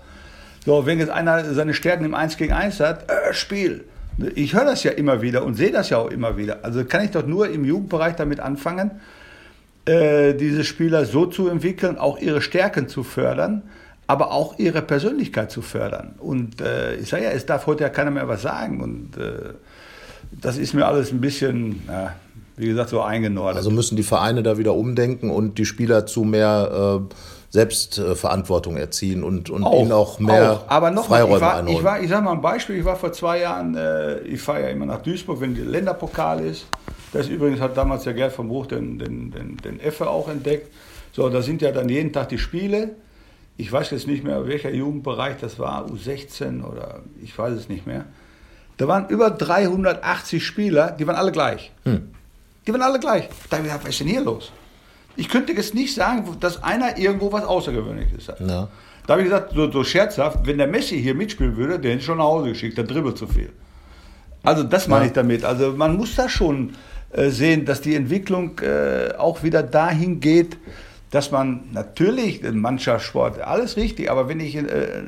[0.65, 3.86] So, wenn jetzt einer seine Stärken im 1 gegen 1 hat, äh, Spiel.
[4.36, 6.59] Ich höre das ja immer wieder und sehe das ja auch immer wieder.
[6.63, 8.91] Also kann ich doch nur im Jugendbereich damit anfangen,
[9.86, 13.63] äh, diese Spieler so zu entwickeln, auch ihre Stärken zu fördern,
[14.07, 16.15] aber auch ihre Persönlichkeit zu fördern.
[16.18, 18.82] Und äh, ich sage ja, es darf heute ja keiner mehr was sagen.
[18.82, 19.53] Und äh,
[20.41, 21.84] das ist mir alles ein bisschen,
[22.57, 23.57] wie gesagt, so eingenordet.
[23.57, 27.07] Also müssen die Vereine da wieder umdenken und die Spieler zu mehr
[27.49, 30.69] Selbstverantwortung erziehen und, und auch, ihnen auch mehr auch.
[30.69, 32.95] Aber noch Freiräume mal, ich war, Ich, war, ich sage mal ein Beispiel, ich war
[32.95, 36.67] vor zwei Jahren, äh, ich fahre ja immer nach Duisburg, wenn der Länderpokal ist.
[37.13, 40.73] Das übrigens hat damals der Gerd vom Bruch den, den, den, den Effe auch entdeckt.
[41.13, 42.95] So, da sind ja dann jeden Tag die Spiele
[43.57, 47.87] ich weiß jetzt nicht mehr, welcher Jugendbereich das war, U16 oder ich weiß es nicht
[47.87, 48.05] mehr.
[48.77, 51.71] Da waren über 380 Spieler, die waren alle gleich.
[51.83, 52.09] Hm.
[52.65, 53.27] Die waren alle gleich.
[53.49, 54.51] Da habe ich gedacht, was ist denn hier los?
[55.18, 58.39] Ich könnte jetzt nicht sagen, dass einer irgendwo was Außergewöhnliches hat.
[58.39, 58.70] Ja.
[59.05, 62.03] Da habe ich gesagt, so, so, scherzhaft, wenn der Messi hier mitspielen würde, der hätte
[62.03, 63.49] schon nach Hause geschickt, der dribbelt zu viel.
[64.43, 65.07] Also das meine ja.
[65.07, 65.43] ich damit.
[65.43, 66.74] Also man muss da schon
[67.11, 70.57] äh, sehen, dass die Entwicklung äh, auch wieder dahin geht,
[71.09, 74.63] dass man natürlich in Mannschaftssport, alles richtig, aber wenn ich äh,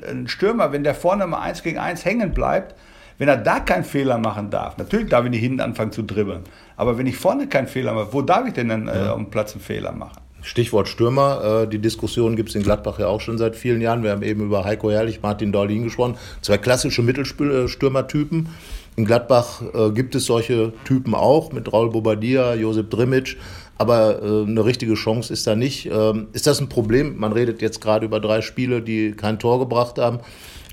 [0.09, 2.75] ein Stürmer, wenn der vorne mal eins gegen eins hängen bleibt,
[3.19, 6.41] wenn er da keinen Fehler machen darf, natürlich darf ich nicht hinten anfangen zu dribbeln,
[6.75, 9.53] aber wenn ich vorne keinen Fehler mache, wo darf ich denn dann äh, dem Platz
[9.53, 10.17] einen Fehler machen?
[10.41, 14.03] Stichwort Stürmer, äh, die Diskussion gibt es in Gladbach ja auch schon seit vielen Jahren.
[14.03, 16.15] Wir haben eben über Heiko Herrlich, Martin Daulin gesprochen.
[16.41, 18.47] Zwei klassische Mittelstürmertypen.
[18.95, 23.37] In Gladbach äh, gibt es solche Typen auch mit Raul Bobadilla, Josep Drimic
[23.79, 25.89] aber äh, eine richtige Chance ist da nicht.
[25.89, 27.17] Ähm, ist das ein Problem?
[27.17, 30.19] Man redet jetzt gerade über drei Spiele, die kein Tor gebracht haben.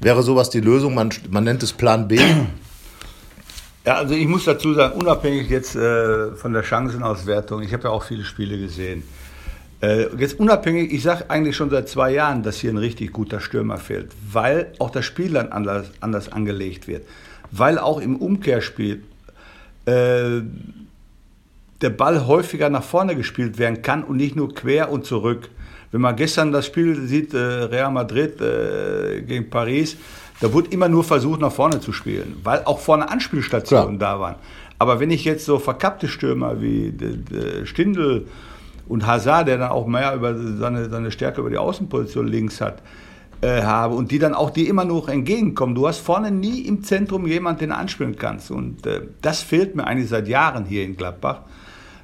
[0.01, 0.95] Wäre sowas die Lösung?
[0.95, 2.19] Man, man nennt es Plan B.
[3.87, 7.91] Ja, also ich muss dazu sagen, unabhängig jetzt äh, von der Chancenauswertung, ich habe ja
[7.91, 9.05] auch viele Spiele gesehen.
[9.81, 13.39] Äh, jetzt unabhängig, ich sage eigentlich schon seit zwei Jahren, dass hier ein richtig guter
[13.41, 17.07] Stürmer fehlt, weil auch das Spiel dann anders, anders angelegt wird.
[17.53, 19.03] Weil auch im Umkehrspiel
[19.85, 20.41] äh,
[21.81, 25.49] der Ball häufiger nach vorne gespielt werden kann und nicht nur quer und zurück.
[25.97, 29.97] Wenn man gestern das Spiel sieht, äh, Real Madrid äh, gegen Paris,
[30.43, 34.17] da wurde immer nur versucht, nach vorne zu spielen, weil auch vorne Anspielstationen Klar.
[34.17, 34.35] da waren.
[34.79, 36.93] Aber wenn ich jetzt so verkappte Stürmer wie
[37.65, 38.27] Stindl
[38.87, 42.83] und Hazard, der dann auch mehr über seine, seine Stärke über die Außenposition links hat,
[43.41, 45.75] äh, habe und die dann auch dir immer noch entgegenkommen.
[45.75, 48.51] Du hast vorne nie im Zentrum jemanden, den du anspielen kannst.
[48.51, 51.41] Und äh, das fehlt mir eigentlich seit Jahren hier in Gladbach.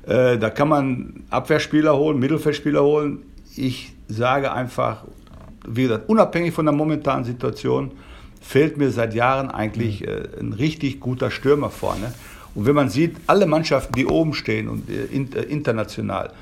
[0.06, 3.24] Äh, da kann man Abwehrspieler holen, Mittelfeldspieler holen.
[3.56, 5.04] Ich sage einfach,
[5.66, 7.92] wie gesagt, unabhängig von der momentanen Situation,
[8.40, 10.08] fehlt mir seit Jahren eigentlich mhm.
[10.08, 12.12] äh, ein richtig guter Stürmer vorne.
[12.54, 16.32] Und wenn man sieht, alle Mannschaften, die oben stehen und äh, äh international,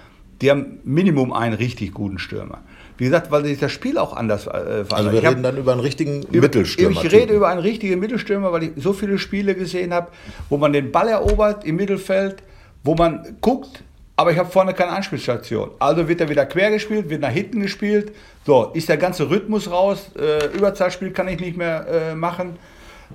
[0.40, 2.58] die haben Minimum einen richtig guten Stürmer.
[2.96, 4.92] Wie gesagt, weil sich das Spiel auch anders äh, verändert.
[4.92, 7.02] Also wir ich reden dann über einen richtigen Mittelstürmer.
[7.04, 10.08] Ich rede über einen richtigen Mittelstürmer, weil ich so viele Spiele gesehen habe,
[10.48, 12.42] wo man den Ball erobert im Mittelfeld,
[12.84, 13.82] wo man guckt,
[14.20, 15.70] aber ich habe vorne keine Anspielstation.
[15.78, 18.12] Also wird er wieder quer gespielt, wird nach hinten gespielt.
[18.44, 20.10] So, ist der ganze Rhythmus raus.
[20.14, 22.58] Äh, Überzahlspiel kann ich nicht mehr äh, machen.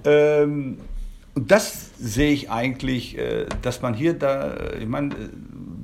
[0.04, 0.80] Ähm,
[1.36, 5.14] und das sehe ich eigentlich, äh, dass man hier da, äh, ich meine,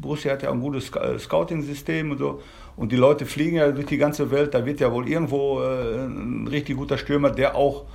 [0.02, 2.42] Borussia hat ja ein gutes äh, Scouting-System und so.
[2.76, 4.56] Und die Leute fliegen ja durch die ganze Welt.
[4.56, 7.86] Da wird ja wohl irgendwo äh, ein richtig guter Stürmer, der auch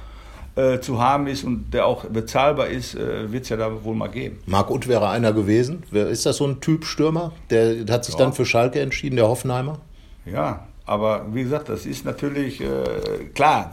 [0.57, 3.95] äh, zu haben ist und der auch bezahlbar ist, äh, wird es ja da wohl
[3.95, 4.39] mal geben.
[4.47, 5.83] Marc Utt wäre einer gewesen.
[5.93, 7.33] Ist das so ein Typ Stürmer?
[7.51, 8.21] Der hat sich ja.
[8.21, 9.79] dann für Schalke entschieden, der Hoffenheimer?
[10.25, 12.67] Ja, aber wie gesagt, das ist natürlich äh,
[13.35, 13.71] klar.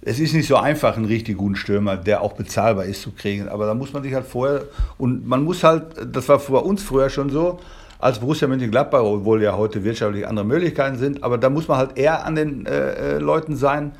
[0.00, 3.48] Es ist nicht so einfach, einen richtig guten Stürmer, der auch bezahlbar ist, zu kriegen.
[3.48, 4.62] Aber da muss man sich halt vorher
[4.98, 7.60] und man muss halt, das war für uns früher schon so,
[7.98, 11.96] als Borussia Mönchengladbach, obwohl ja heute wirtschaftlich andere Möglichkeiten sind, aber da muss man halt
[11.96, 13.92] eher an den äh, äh Leuten sein,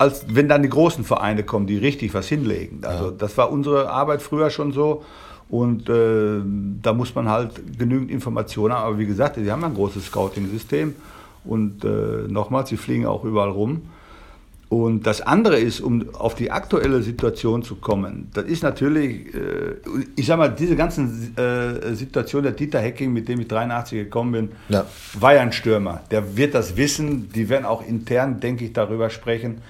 [0.00, 2.80] als wenn dann die großen Vereine kommen, die richtig was hinlegen.
[2.84, 3.10] Also ja.
[3.10, 5.04] das war unsere Arbeit früher schon so.
[5.50, 6.40] Und äh,
[6.80, 8.86] da muss man halt genügend Informationen haben.
[8.86, 10.94] Aber wie gesagt, sie haben ein großes Scouting-System.
[11.44, 11.88] Und äh,
[12.28, 13.82] nochmals, sie fliegen auch überall rum.
[14.70, 19.74] Und das andere ist, um auf die aktuelle Situation zu kommen, das ist natürlich, äh,
[20.16, 24.32] ich sag mal, diese ganzen äh, Situation der Dieter Hecking, mit dem ich 83 gekommen
[24.32, 24.86] bin, ja.
[25.18, 26.00] war ja ein Stürmer.
[26.10, 29.60] Der wird das wissen, die werden auch intern, denke ich, darüber sprechen.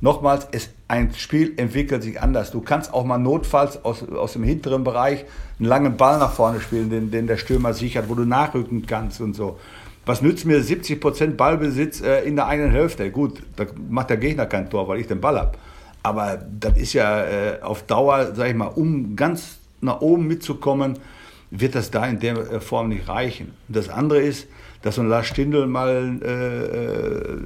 [0.00, 2.50] Nochmals, es, ein Spiel entwickelt sich anders.
[2.50, 5.24] Du kannst auch mal notfalls aus, aus dem hinteren Bereich
[5.58, 9.20] einen langen Ball nach vorne spielen, den, den der Stürmer sichert, wo du nachrücken kannst
[9.20, 9.58] und so.
[10.06, 13.10] Was nützt mir 70% Ballbesitz äh, in der eigenen Hälfte?
[13.10, 15.52] Gut, da macht der Gegner kein Tor, weil ich den Ball habe.
[16.02, 20.98] Aber das ist ja äh, auf Dauer, sag ich mal, um ganz nach oben mitzukommen,
[21.50, 23.52] wird das da in der äh, Form nicht reichen.
[23.68, 24.48] Das andere ist,
[24.82, 27.38] dass so ein Lars Stindl mal äh, äh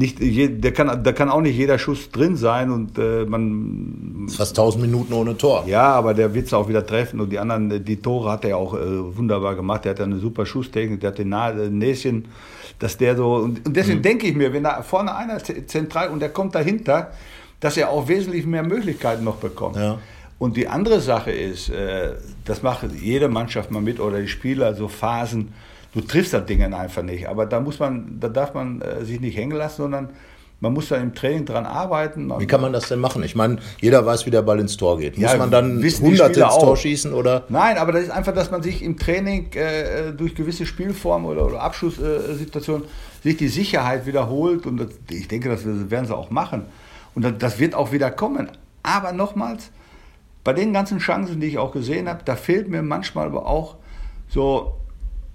[0.00, 4.26] nicht, der kann, da kann auch nicht jeder Schuss drin sein und äh, man.
[4.34, 5.64] Fast 1000 Minuten ohne Tor.
[5.66, 8.56] Ja, aber der wird es auch wieder treffen und die anderen, die Tore hat er
[8.56, 9.84] auch äh, wunderbar gemacht.
[9.84, 12.28] Der hat eine super Schusstechnik, der hat den äh, Näschen,
[12.78, 13.34] dass der so.
[13.34, 14.02] Und, und deswegen mhm.
[14.02, 17.10] denke ich mir, wenn da vorne einer zentral und der kommt dahinter,
[17.60, 19.76] dass er auch wesentlich mehr Möglichkeiten noch bekommt.
[19.76, 19.98] Ja.
[20.38, 22.14] Und die andere Sache ist, äh,
[22.46, 25.52] das macht jede Mannschaft mal mit oder die Spieler, so Phasen
[25.92, 27.28] du triffst das Ding einfach nicht.
[27.28, 30.10] Aber da muss man, da darf man äh, sich nicht hängen lassen, sondern
[30.60, 32.30] man muss da im Training dran arbeiten.
[32.38, 33.22] Wie kann man das denn machen?
[33.22, 35.16] Ich meine, jeder weiß, wie der Ball ins Tor geht.
[35.16, 36.76] Muss ja, man dann 100 ins Tor auch.
[36.76, 37.44] schießen oder?
[37.48, 41.46] Nein, aber das ist einfach, dass man sich im Training äh, durch gewisse Spielformen oder,
[41.46, 42.84] oder Abschlusssituationen
[43.22, 46.66] sich die Sicherheit wiederholt und das, ich denke, das werden sie auch machen.
[47.14, 48.50] Und das, das wird auch wieder kommen.
[48.82, 49.70] Aber nochmals,
[50.44, 53.76] bei den ganzen Chancen, die ich auch gesehen habe, da fehlt mir manchmal aber auch
[54.28, 54.74] so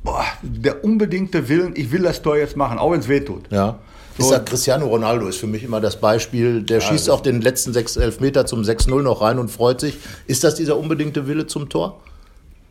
[0.05, 3.51] boah, der unbedingte Willen, ich will das Tor jetzt machen, auch wenn es wehtut.
[3.51, 3.79] Ja.
[4.17, 6.61] Ich sag, Cristiano Ronaldo ist für mich immer das Beispiel.
[6.61, 9.97] Der ja, schießt auch den letzten 6 Elfmeter zum 6-0 noch rein und freut sich.
[10.25, 11.99] Ist das dieser unbedingte Wille zum Tor?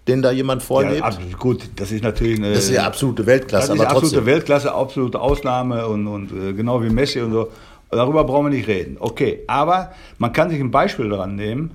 [0.08, 1.00] Den da jemand vorlebt?
[1.00, 2.54] Ja, absolut, gut, das ist natürlich eine.
[2.54, 3.68] Das ist ja absolute Weltklasse.
[3.68, 7.50] Das ist absolute Weltklasse, absolute Ausnahme und, und äh, genau wie Messi und so.
[7.90, 8.96] Darüber brauchen wir nicht reden.
[8.98, 11.72] Okay, aber man kann sich ein Beispiel daran nehmen.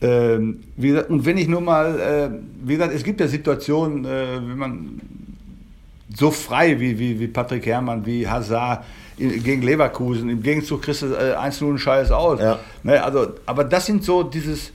[0.00, 2.30] Ähm, gesagt, und wenn ich nur mal, äh,
[2.64, 5.00] wie gesagt, es gibt ja Situationen, äh, wenn man
[6.14, 8.84] so frei wie, wie, wie Patrick Herrmann, wie Hazard
[9.16, 12.40] in, gegen Leverkusen, im Gegenzug kriegst du äh, 1-0 Scheiß aus.
[12.40, 12.58] Ja.
[12.82, 14.70] Ne, also, aber das sind so dieses,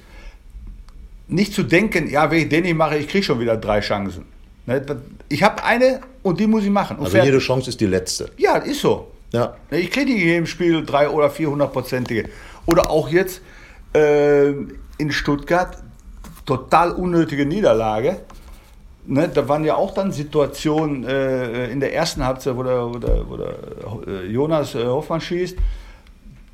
[1.28, 4.26] nicht zu denken, ja, wenn ich den nicht mache, ich kriege schon wieder drei Chancen.
[4.65, 4.86] Ne,
[5.30, 6.97] ich habe eine und die muss ich machen.
[6.97, 8.30] Und also jede Chance ist die letzte.
[8.38, 9.11] Ja, ist so.
[9.32, 9.55] Ja.
[9.71, 12.30] Ne, ich kriege in jedem Spiel drei oder vierhundertprozentige.
[12.65, 13.41] Oder auch jetzt,
[13.95, 15.77] in Stuttgart,
[16.45, 18.17] total unnötige Niederlage.
[19.05, 22.97] Ne, da waren ja auch dann Situationen äh, in der ersten Halbzeit, wo der, wo
[22.97, 23.53] der, wo der
[24.07, 25.57] äh, Jonas äh, Hoffmann schießt.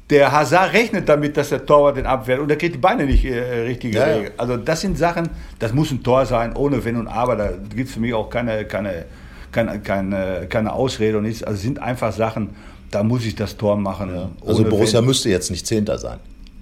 [0.09, 3.23] Der Hazard rechnet damit, dass der Torwart den abwehrt und er kriegt die Beine nicht
[3.23, 4.29] äh, richtig ja, ja.
[4.37, 5.29] Also das sind Sachen,
[5.59, 7.35] das muss ein Tor sein, ohne Wenn und Aber.
[7.35, 9.05] Da gibt es für mich auch keine, keine,
[9.51, 11.43] keine, keine, keine Ausrede und nichts.
[11.43, 12.55] Also sind einfach Sachen,
[12.89, 14.09] da muss ich das Tor machen.
[14.15, 14.29] Ja.
[14.43, 15.05] Also Borussia wenn.
[15.05, 16.17] müsste jetzt nicht Zehnter sein.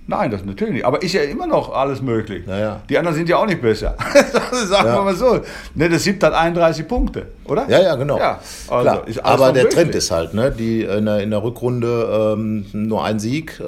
[0.09, 0.85] Nein, das natürlich nicht.
[0.85, 2.43] Aber ist ja immer noch alles möglich.
[2.47, 3.95] Ja, Die anderen sind ja auch nicht besser.
[4.51, 5.41] Sagen wir mal so.
[5.75, 7.65] Ne, das siebte hat 31 Punkte, oder?
[7.69, 8.17] Ja, ja, genau.
[8.17, 8.39] Ja,
[8.69, 9.73] also aber der möglich.
[9.75, 10.49] Trend ist halt, ne?
[10.49, 13.63] Die in der, in der Rückrunde ähm, nur ein Sieg, äh,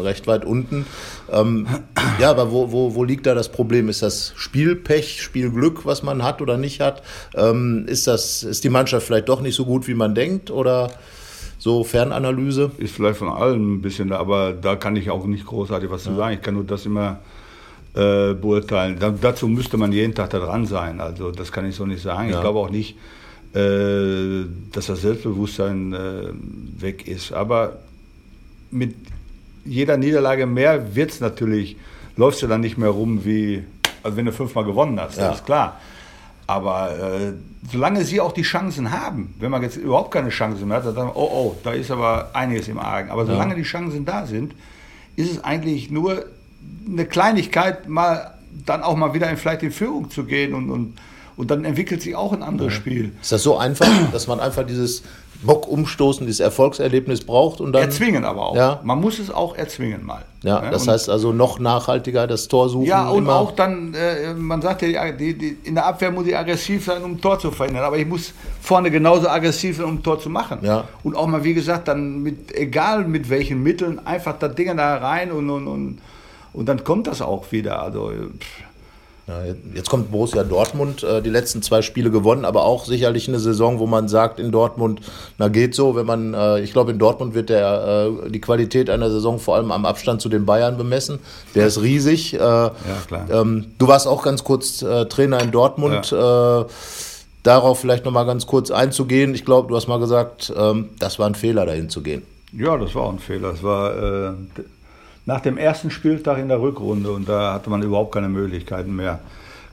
[0.00, 0.84] recht weit unten.
[1.30, 1.68] Ähm,
[2.18, 3.88] ja, aber wo, wo, wo liegt da das Problem?
[3.88, 7.02] Ist das Spielpech, Spielglück, was man hat oder nicht hat?
[7.36, 10.50] Ähm, ist, das, ist die Mannschaft vielleicht doch nicht so gut, wie man denkt?
[10.50, 10.90] Oder
[11.62, 12.72] so Fernanalyse?
[12.78, 16.12] Ist vielleicht von allem ein bisschen, aber da kann ich auch nicht großartig was zu
[16.16, 16.34] sagen.
[16.34, 17.20] Ich kann nur das immer
[17.94, 18.98] äh, beurteilen.
[18.98, 21.00] Da, dazu müsste man jeden Tag da dran sein.
[21.00, 22.30] Also das kann ich so nicht sagen.
[22.30, 22.34] Ja.
[22.34, 22.96] Ich glaube auch nicht,
[23.54, 27.32] äh, dass das Selbstbewusstsein äh, weg ist.
[27.32, 27.76] Aber
[28.72, 28.96] mit
[29.64, 31.76] jeder Niederlage mehr wird es natürlich,
[32.16, 33.62] läufst du dann nicht mehr rum wie,
[34.02, 35.28] also wenn du fünfmal gewonnen hast, ja.
[35.28, 35.80] das ist klar.
[36.52, 37.32] Aber äh,
[37.70, 40.94] solange sie auch die Chancen haben, wenn man jetzt überhaupt keine Chancen mehr hat, dann
[40.94, 43.10] sagen wir, oh, oh, da ist aber einiges im Argen.
[43.10, 43.56] Aber solange ja.
[43.56, 44.54] die Chancen da sind,
[45.16, 46.26] ist es eigentlich nur
[46.86, 48.34] eine Kleinigkeit, mal
[48.66, 50.94] dann auch mal wieder in, vielleicht in Führung zu gehen und, und,
[51.36, 52.78] und dann entwickelt sich auch ein anderes ja.
[52.78, 53.12] Spiel.
[53.20, 55.02] Ist das so einfach, dass man einfach dieses
[55.42, 57.82] Bock umstoßen, dieses Erfolgserlebnis braucht und dann.
[57.82, 58.56] Erzwingen aber auch.
[58.56, 58.80] Ja.
[58.82, 60.24] Man muss es auch erzwingen mal.
[60.42, 62.86] Ja, das und heißt also noch nachhaltiger das Tor suchen.
[62.86, 63.36] Ja, und immer.
[63.36, 67.02] auch dann, äh, man sagt ja, die, die, in der Abwehr muss ich aggressiv sein,
[67.02, 67.84] um ein Tor zu verhindern.
[67.84, 70.60] Aber ich muss vorne genauso aggressiv sein, um ein Tor zu machen.
[70.62, 70.84] Ja.
[71.02, 74.96] Und auch mal, wie gesagt, dann mit, egal mit welchen Mitteln, einfach da Dinge da
[74.96, 75.98] rein und, und, und,
[76.52, 77.82] und dann kommt das auch wieder.
[77.82, 78.71] Also, pff.
[79.74, 83.78] Jetzt kommt Borussia Dortmund, äh, die letzten zwei Spiele gewonnen, aber auch sicherlich eine Saison,
[83.78, 85.00] wo man sagt in Dortmund,
[85.38, 88.90] na geht so, wenn man, äh, ich glaube in Dortmund wird der, äh, die Qualität
[88.90, 91.18] einer Saison vor allem am Abstand zu den Bayern bemessen.
[91.54, 92.32] Der ist riesig.
[92.32, 92.72] ja,
[93.06, 93.26] klar.
[93.30, 94.78] Ähm, du warst auch ganz kurz
[95.08, 96.10] Trainer in Dortmund.
[96.10, 96.66] Ja.
[97.42, 99.34] darauf vielleicht nochmal ganz kurz einzugehen.
[99.34, 102.22] Ich glaube, du hast mal gesagt, ähm, das war ein Fehler, dahin zu gehen.
[102.52, 103.52] Ja, das war ein Fehler.
[103.52, 104.32] Das war äh,
[105.26, 109.20] nach dem ersten Spieltag in der Rückrunde und da hatte man überhaupt keine Möglichkeiten mehr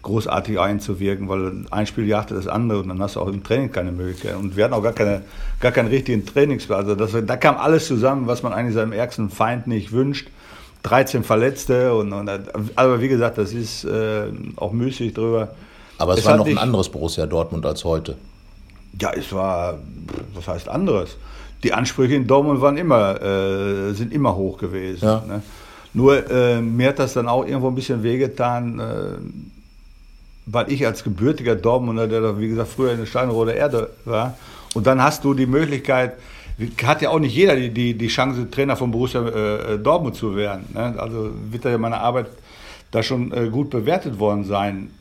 [0.02, 3.72] großartig einzuwirken, weil ein Spiel jagte das andere und dann hast du auch im Training
[3.72, 4.36] keine Möglichkeit.
[4.36, 5.24] Und wir hatten auch gar, keine,
[5.60, 6.80] gar keinen richtigen Trainingsplan.
[6.80, 10.30] Also das, da kam alles zusammen, was man eigentlich seinem ärgsten Feind nicht wünscht.
[10.84, 12.30] 13 Verletzte und, und
[12.76, 15.50] aber wie gesagt, das ist äh, auch müßig drüber.
[15.98, 18.16] Aber es, es war noch ein anderes Borussia Dortmund als heute.
[19.00, 19.78] Ja, es war,
[20.34, 21.18] was heißt anderes?
[21.64, 25.06] Die Ansprüche in Dortmund waren immer, äh, sind immer hoch gewesen.
[25.06, 25.24] Ja.
[25.28, 25.42] Ne?
[25.94, 28.84] Nur äh, mir hat das dann auch irgendwo ein bisschen wehgetan, äh,
[30.46, 34.38] weil ich als gebürtiger Dortmunder, der wie gesagt früher in der Steinroder Erde war,
[34.76, 36.14] und dann hast du die Möglichkeit,
[36.84, 40.36] hat ja auch nicht jeder die, die, die Chance, Trainer von Borussia äh, Dortmund zu
[40.36, 40.66] werden.
[40.74, 40.96] Ne?
[40.98, 42.28] Also wird ja meine Arbeit
[42.92, 44.92] da schon äh, gut bewertet worden sein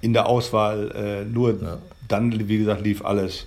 [0.00, 0.90] in der Auswahl.
[0.92, 1.78] Äh, nur ja.
[2.06, 3.46] dann, wie gesagt, lief alles.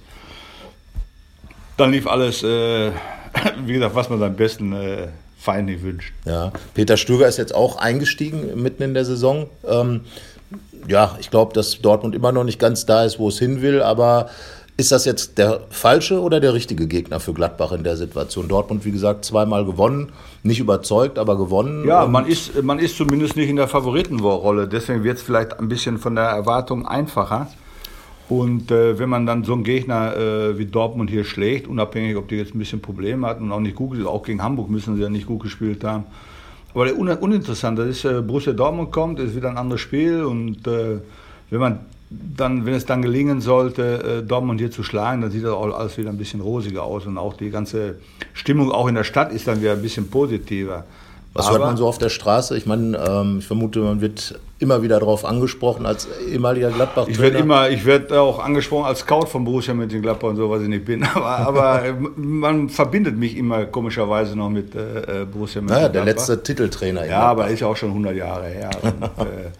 [1.81, 2.91] Dann lief alles, äh,
[3.65, 5.07] wie gesagt, was man seinem besten äh,
[5.39, 6.13] Feind nicht wünscht.
[6.25, 9.47] Ja, Peter Stöger ist jetzt auch eingestiegen mitten in der Saison.
[9.67, 10.01] Ähm,
[10.87, 13.81] ja, ich glaube, dass Dortmund immer noch nicht ganz da ist, wo es hin will,
[13.81, 14.29] aber
[14.77, 18.47] ist das jetzt der falsche oder der richtige Gegner für Gladbach in der Situation?
[18.47, 20.11] Dortmund, wie gesagt, zweimal gewonnen,
[20.43, 21.87] nicht überzeugt, aber gewonnen.
[21.87, 25.67] Ja, man ist, man ist zumindest nicht in der Favoritenrolle, deswegen wird es vielleicht ein
[25.67, 27.47] bisschen von der Erwartung einfacher.
[28.31, 32.29] Und äh, wenn man dann so einen Gegner äh, wie Dortmund hier schlägt, unabhängig, ob
[32.29, 35.01] die jetzt ein bisschen Probleme hatten und auch nicht gut, auch gegen Hamburg müssen sie
[35.01, 36.05] ja nicht gut gespielt haben,
[36.73, 40.23] aber der un uninteressant, das ist äh, Borussia Dortmund kommt, ist wieder ein anderes Spiel
[40.23, 40.99] und äh,
[41.49, 41.79] wenn man
[42.09, 45.77] dann, wenn es dann gelingen sollte, äh, Dortmund hier zu schlagen, dann sieht das auch
[45.77, 47.95] alles wieder ein bisschen rosiger aus und auch die ganze
[48.31, 50.85] Stimmung auch in der Stadt ist dann wieder ein bisschen positiver.
[51.33, 52.57] Was Aber, hört man so auf der Straße?
[52.57, 57.07] Ich meine, ähm, ich vermute, man wird immer wieder darauf angesprochen als ehemaliger Gladbach.
[57.07, 60.61] Ich werde immer, ich werde auch angesprochen als Scout von Borussia Mönchengladbach und so, was
[60.61, 61.03] ich nicht bin.
[61.15, 61.83] Aber, aber
[62.15, 65.75] man verbindet mich immer komischerweise noch mit äh, äh Borussia Mönchengladbach.
[65.75, 67.05] Naja, der letzte Titeltrainer.
[67.05, 68.69] Ja, aber ist ja auch schon 100 Jahre her.
[68.81, 69.51] Und, äh,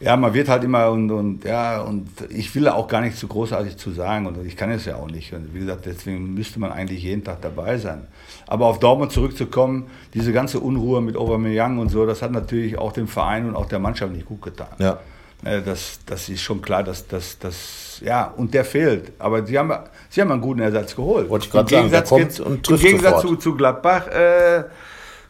[0.00, 3.26] ja, man wird halt immer und, und ja, und ich will auch gar nicht zu
[3.26, 5.32] großartig zu sagen und ich kann es ja auch nicht.
[5.32, 8.06] Und wie gesagt, deswegen müsste man eigentlich jeden Tag dabei sein.
[8.48, 12.92] Aber auf Dortmund zurückzukommen, diese ganze Unruhe mit Aubameyang und so, das hat natürlich auch
[12.92, 14.68] dem Verein und auch der Mannschaft nicht gut getan.
[14.78, 14.98] Ja.
[15.44, 19.12] Äh, das, das ist schon klar, dass das, ja, und der fehlt.
[19.18, 19.72] Aber sie haben,
[20.08, 21.28] sie haben einen guten Ersatz geholt.
[21.28, 24.64] Wollte ich gerade sagen, der kommt und trifft Im Gegensatz zu, zu, Gladbach, äh,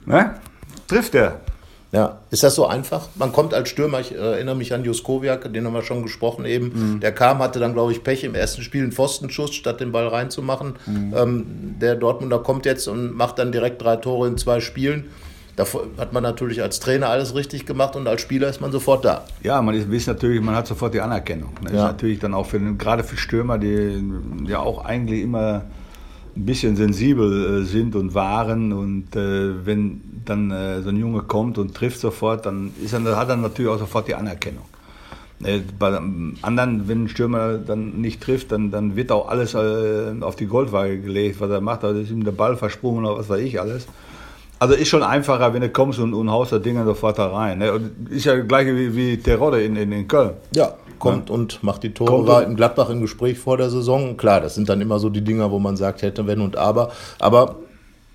[0.07, 0.35] ne,
[0.87, 1.41] trifft er.
[1.91, 3.09] Ja, ist das so einfach?
[3.15, 6.97] Man kommt als Stürmer, ich erinnere mich an Juskowiak, den haben wir schon gesprochen eben.
[6.97, 7.01] Mhm.
[7.01, 10.07] Der kam, hatte dann, glaube ich, Pech im ersten Spiel einen Pfostenschuss, statt den Ball
[10.07, 10.75] reinzumachen.
[10.85, 11.15] Mhm.
[11.17, 11.47] Ähm,
[11.81, 15.07] der Dortmunder kommt jetzt und macht dann direkt drei Tore in zwei Spielen.
[15.57, 15.65] Da
[15.97, 19.25] hat man natürlich als Trainer alles richtig gemacht und als Spieler ist man sofort da.
[19.43, 21.51] Ja, man ist, natürlich, man hat sofort die Anerkennung.
[21.65, 21.79] Das ja.
[21.79, 24.01] ist natürlich dann auch für den, gerade für Stürmer, die
[24.47, 25.63] ja auch eigentlich immer
[26.39, 28.73] ein bisschen sensibel äh, sind und waren.
[28.73, 33.17] Und äh, wenn dann äh, so ein Junge kommt und trifft sofort, dann ist er,
[33.17, 34.65] hat er natürlich auch sofort die Anerkennung.
[35.79, 35.97] Bei
[36.43, 41.01] anderen, wenn ein Stürmer dann nicht trifft, dann, dann wird auch alles auf die Goldwaage
[41.01, 41.85] gelegt, was er macht.
[41.85, 43.87] Also ist ihm der Ball versprungen oder was weiß ich alles.
[44.59, 47.59] Also ist schon einfacher, wenn du kommst und, und haust das Ding sofort da rein.
[47.59, 47.81] Ne?
[48.11, 50.33] Ist ja gleich wie, wie Terodde in, in, in Köln.
[50.51, 51.35] Ja, kommt ja.
[51.35, 52.11] und macht die Tore.
[52.11, 54.17] Kommt war in Gladbach im Gespräch vor der Saison.
[54.17, 56.91] Klar, das sind dann immer so die Dinger, wo man sagt, hätte, wenn und aber.
[57.19, 57.57] Aber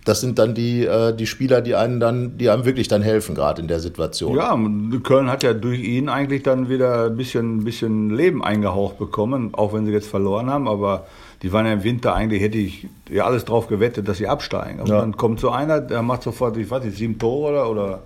[0.05, 3.35] das sind dann die, äh, die Spieler, die einen dann, die einem wirklich dann helfen,
[3.35, 4.35] gerade in der Situation.
[4.35, 4.57] Ja,
[5.03, 9.73] Köln hat ja durch ihn eigentlich dann wieder ein bisschen, bisschen Leben eingehaucht bekommen, auch
[9.73, 11.05] wenn sie jetzt verloren haben, aber
[11.41, 14.79] die waren ja im Winter eigentlich, hätte ich ja alles drauf gewettet, dass sie absteigen.
[14.79, 14.99] Und ja.
[14.99, 17.99] dann kommt so einer, der macht sofort, ich weiß nicht, sieben Tore oder, oder,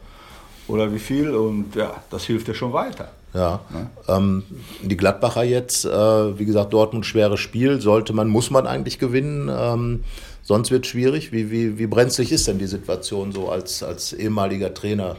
[0.68, 3.10] oder wie viel und ja, das hilft ja schon weiter.
[3.34, 3.62] Ja.
[4.08, 4.18] ja.
[4.18, 4.44] Ähm,
[4.82, 9.50] die Gladbacher jetzt, äh, wie gesagt, Dortmund schweres Spiel, sollte man, muss man eigentlich gewinnen.
[9.52, 10.04] Ähm,
[10.44, 11.32] sonst wird es schwierig.
[11.32, 15.18] Wie, wie, wie brenzlig ist denn die Situation so als, als ehemaliger Trainer?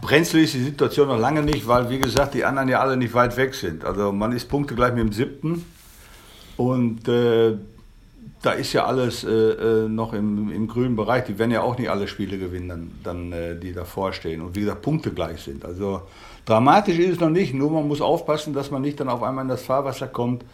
[0.00, 3.14] Brenzlig ist die Situation noch lange nicht, weil, wie gesagt, die anderen ja alle nicht
[3.14, 3.84] weit weg sind.
[3.84, 5.64] Also man ist Punkte gleich mit dem siebten
[6.56, 7.56] und äh,
[8.44, 11.24] da ist ja alles äh, äh, noch im, im grünen Bereich.
[11.24, 14.42] Die werden ja auch nicht alle Spiele gewinnen, dann, dann äh, die davor stehen.
[14.42, 15.64] Und wie gesagt, Punkte gleich sind.
[15.64, 16.02] Also
[16.44, 19.44] dramatisch ist es noch nicht, nur man muss aufpassen, dass man nicht dann auf einmal
[19.44, 20.44] in das Fahrwasser kommt,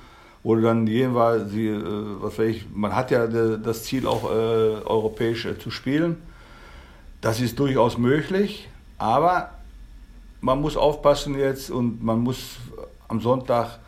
[0.44, 1.80] wo dann jeweils, äh,
[2.20, 4.34] was weiß ich, man hat ja das Ziel auch äh,
[4.84, 6.22] europäisch äh, zu spielen.
[7.20, 8.68] Das ist durchaus möglich,
[8.98, 9.50] aber
[10.40, 12.56] man muss aufpassen jetzt und man muss
[13.08, 13.80] am Sonntag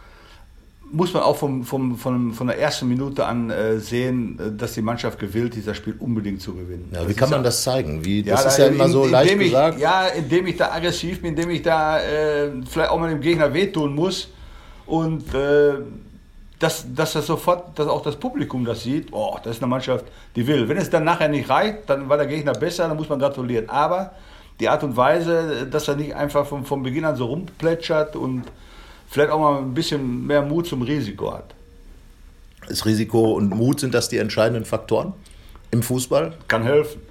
[0.93, 4.75] muss man auch vom, vom, von, von der ersten Minute an äh, sehen, äh, dass
[4.75, 6.91] die Mannschaft gewillt, dieser Spiel unbedingt zu gewinnen.
[6.93, 8.05] Ja, wie kann man das zeigen?
[8.05, 9.81] Wie, das ja, ist ja immer so in, leicht ich, gesagt.
[9.81, 13.53] Ja, indem ich da aggressiv bin, indem ich da äh, vielleicht auch mal dem Gegner
[13.53, 14.29] wehtun muss
[14.87, 15.75] und äh,
[16.59, 20.05] dass, dass das sofort, dass auch das Publikum das sieht, oh, das ist eine Mannschaft,
[20.37, 20.69] die will.
[20.69, 23.69] Wenn es dann nachher nicht reicht, dann war der Gegner besser, dann muss man gratulieren.
[23.69, 24.13] Aber
[24.61, 28.45] die Art und Weise, dass er nicht einfach vom, vom Beginn an so rumplätschert und
[29.13, 31.55] vielleicht auch mal ein bisschen mehr Mut zum Risiko hat.
[32.67, 35.13] Das Risiko und Mut sind das die entscheidenden Faktoren
[35.71, 36.33] im Fußball?
[36.49, 37.03] Kann helfen.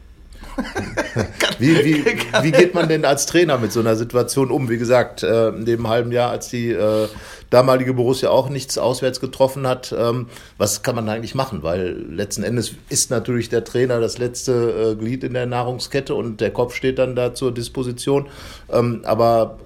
[1.59, 2.05] wie, wie,
[2.41, 4.69] wie, geht man denn als Trainer mit so einer Situation um?
[4.69, 7.07] Wie gesagt, äh, in dem halben Jahr, als die äh,
[7.51, 10.27] damalige Borussia auch nichts auswärts getroffen hat, ähm,
[10.57, 11.63] was kann man eigentlich machen?
[11.63, 16.41] Weil letzten Endes ist natürlich der Trainer das letzte äh, Glied in der Nahrungskette und
[16.41, 18.27] der Kopf steht dann da zur Disposition.
[18.71, 19.59] Ähm, aber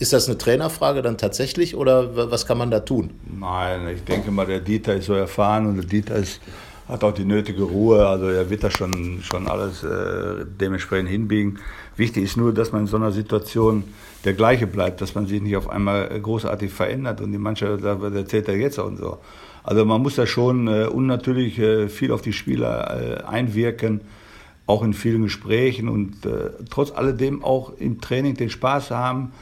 [0.00, 3.10] ist das eine Trainerfrage dann tatsächlich oder was kann man da tun?
[3.38, 6.40] Nein, ich denke mal, der Dieter ist so erfahren und der Dieter ist
[6.88, 11.60] hat auch die nötige Ruhe, also er wird da schon, schon alles äh, dementsprechend hinbiegen.
[11.96, 13.84] Wichtig ist nur, dass man in so einer Situation
[14.24, 18.02] der gleiche bleibt, dass man sich nicht auf einmal großartig verändert und die Mannschaft sagt,
[18.02, 19.18] was erzählt er jetzt und so.
[19.62, 24.00] Also man muss da schon äh, unnatürlich äh, viel auf die Spieler äh, einwirken,
[24.66, 29.32] auch in vielen Gesprächen und äh, trotz alledem auch im Training den Spaß haben.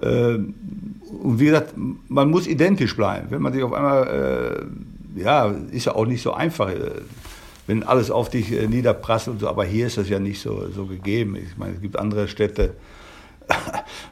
[0.00, 3.28] Äh, und wie gesagt, man muss identisch bleiben.
[3.30, 4.66] Wenn man sich auf einmal
[5.18, 6.90] ja, ist ja auch nicht so einfach, äh,
[7.66, 10.68] wenn alles auf dich äh, niederprasselt und so, aber hier ist das ja nicht so,
[10.68, 11.36] so gegeben.
[11.36, 12.74] Ich meine, es gibt andere Städte,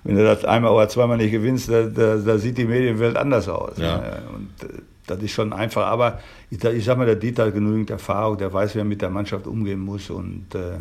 [0.05, 3.49] wenn du das einmal oder zweimal nicht gewinnst, da, da, da sieht die Medienwelt anders
[3.49, 3.77] aus.
[3.79, 3.99] Ja.
[3.99, 4.23] Ne?
[4.35, 4.73] Und äh,
[5.07, 5.87] das ist schon einfach.
[5.87, 6.21] Aber
[6.51, 9.11] ich, ich sag mal, der Dieter hat genügend Erfahrung, der weiß, wie er mit der
[9.11, 10.79] Mannschaft umgehen muss und äh,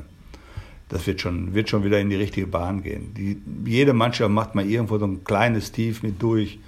[0.90, 3.14] das wird schon, wird schon wieder in die richtige Bahn gehen.
[3.16, 6.60] Die, jede Mannschaft macht mal irgendwo so ein kleines Tief mit durch.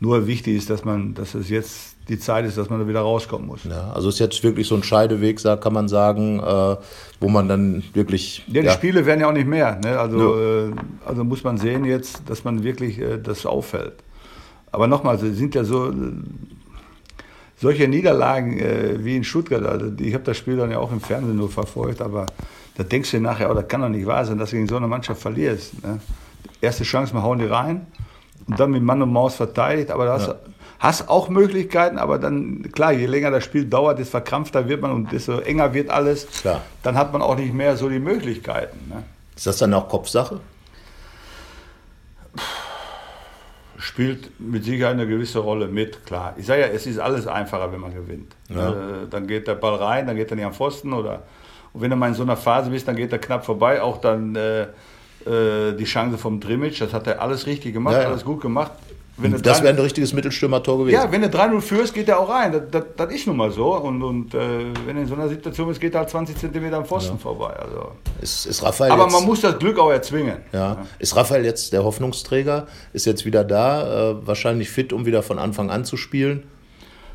[0.00, 3.00] Nur wichtig ist, dass man, dass es jetzt die Zeit ist, dass man da wieder
[3.00, 3.64] rauskommen muss.
[3.64, 6.76] Ja, also ist jetzt wirklich so ein Scheideweg, kann man sagen, äh,
[7.20, 8.44] wo man dann wirklich.
[8.48, 8.72] Ja, die ja.
[8.72, 9.80] Spiele werden ja auch nicht mehr.
[9.82, 9.98] Ne?
[9.98, 10.72] Also, äh,
[11.06, 13.94] also muss man sehen jetzt, dass man wirklich äh, das auffällt.
[14.72, 15.92] Aber nochmal, es sind ja so
[17.56, 19.64] solche Niederlagen äh, wie in Stuttgart.
[19.64, 22.26] Also ich habe das Spiel dann ja auch im Fernsehen nur verfolgt, aber
[22.76, 24.76] da denkst du nachher, oh, das kann doch nicht wahr sein, dass du gegen so
[24.76, 25.82] eine Mannschaft verlierst.
[25.82, 26.00] Ne?
[26.60, 27.86] Erste Chance, wir hauen die rein
[28.46, 30.36] und dann mit Mann und Maus verteidigt, aber da hast ja
[30.84, 34.92] hast auch Möglichkeiten, aber dann, klar, je länger das Spiel dauert, desto verkrampfter wird man
[34.92, 36.26] und desto enger wird alles.
[36.26, 36.60] Klar.
[36.82, 38.78] Dann hat man auch nicht mehr so die Möglichkeiten.
[38.88, 39.02] Ne?
[39.34, 40.40] Ist das dann auch Kopfsache?
[43.78, 46.34] Spielt mit Sicherheit eine gewisse Rolle mit, klar.
[46.36, 48.34] Ich sage ja, es ist alles einfacher, wenn man gewinnt.
[48.50, 48.70] Ja.
[48.70, 48.74] Äh,
[49.08, 51.22] dann geht der Ball rein, dann geht er nicht am Pfosten oder
[51.74, 53.82] und wenn du mal in so einer Phase bist, dann geht er knapp vorbei.
[53.82, 54.62] Auch dann äh,
[55.26, 58.08] äh die Chance vom Drimmitsch, das hat er alles richtig gemacht, ja, ja.
[58.08, 58.70] alles gut gemacht.
[59.42, 60.94] das wäre ein richtiges Mittelstürmertor gewesen.
[60.94, 62.52] Ja, wenn du 3-0 führst, geht er auch rein.
[62.52, 63.74] Das, das, das, ist nun mal so.
[63.74, 64.38] Und, und äh,
[64.86, 67.18] wenn du in so einer Situation bist, geht er halt 20 Zentimeter am Pfosten ja.
[67.18, 67.54] vorbei.
[67.54, 67.90] Also.
[68.20, 70.38] Ist, ist Raphael Aber man muss das Glück auch erzwingen.
[70.52, 70.58] Ja.
[70.58, 70.86] ja.
[71.00, 72.68] Ist Raphael jetzt der Hoffnungsträger?
[72.92, 74.10] Ist jetzt wieder da?
[74.10, 76.44] Äh, wahrscheinlich fit, um wieder von Anfang an zu spielen?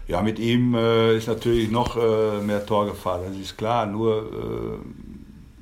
[0.10, 3.22] Ja, mit ihm äh, ist natürlich noch äh, mehr Torgefahr.
[3.28, 3.86] Das ist klar.
[3.86, 4.82] Nur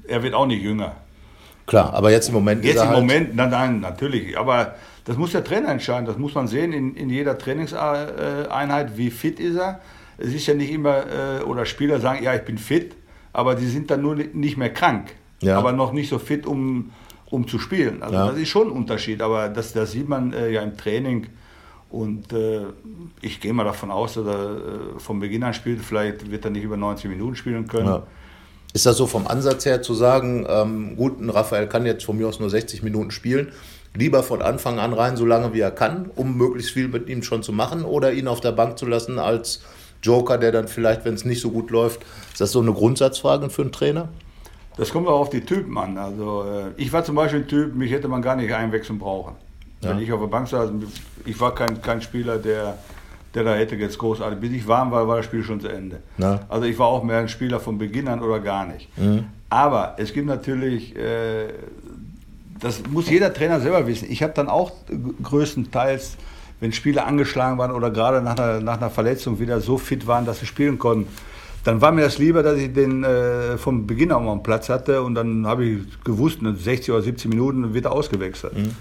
[0.08, 0.96] äh, er wird auch nicht jünger.
[1.66, 2.64] Klar, aber jetzt im Moment.
[2.64, 4.38] Jetzt im halt Moment, nein, nein, natürlich.
[4.38, 6.06] Aber das muss der Trainer entscheiden.
[6.06, 9.82] Das muss man sehen in, in jeder Trainingseinheit, wie fit ist er.
[10.18, 12.96] Es ist ja nicht immer, äh, oder Spieler sagen, ja, ich bin fit,
[13.34, 15.10] aber die sind dann nur nicht mehr krank,
[15.42, 15.58] ja.
[15.58, 16.92] aber noch nicht so fit, um,
[17.26, 18.02] um zu spielen.
[18.02, 18.28] Also ja.
[18.28, 21.28] das ist schon ein Unterschied, aber das, das sieht man äh, ja im Training.
[21.90, 22.66] Und äh,
[23.22, 25.82] ich gehe mal davon aus, dass er äh, vom Beginn an spielt.
[25.82, 27.88] Vielleicht wird er nicht über 90 Minuten spielen können.
[27.88, 28.08] Ja.
[28.74, 32.18] Ist das so vom Ansatz her zu sagen, ähm, gut, ein Raphael kann jetzt von
[32.18, 33.54] mir aus nur 60 Minuten spielen,
[33.96, 37.24] lieber von Anfang an rein, so lange wie er kann, um möglichst viel mit ihm
[37.24, 39.62] schon zu machen oder ihn auf der Bank zu lassen als
[40.04, 43.50] Joker, der dann vielleicht, wenn es nicht so gut läuft, ist das so eine Grundsatzfrage
[43.50, 44.10] für einen Trainer?
[44.76, 45.98] Das kommt auch auf die Typen an.
[45.98, 49.36] Also äh, ich war zum Beispiel ein Typ, mich hätte man gar nicht einwechseln brauchen.
[49.82, 49.90] Ja.
[49.90, 50.72] Wenn ich auf der Bank saß,
[51.26, 52.78] ich war kein, kein Spieler, der,
[53.34, 54.40] der da hätte jetzt großartig.
[54.40, 56.00] Bis ich warm war, war das Spiel schon zu Ende.
[56.18, 56.40] Ja.
[56.50, 58.90] Also ich war auch mehr ein Spieler von Beginn an oder gar nicht.
[58.98, 59.26] Mhm.
[59.50, 61.50] Aber es gibt natürlich äh,
[62.60, 64.08] das muss jeder Trainer selber wissen.
[64.10, 64.72] Ich habe dann auch
[65.24, 66.18] größtenteils,
[66.60, 70.26] wenn Spieler angeschlagen waren oder gerade nach einer, nach einer Verletzung wieder so fit waren,
[70.26, 71.08] dass sie spielen konnten,
[71.64, 75.02] dann war mir das lieber, dass ich den äh, vom Beginn an am Platz hatte
[75.02, 78.58] und dann habe ich gewusst, 60 oder 70 Minuten wird er ausgewechselt.
[78.58, 78.72] Mhm.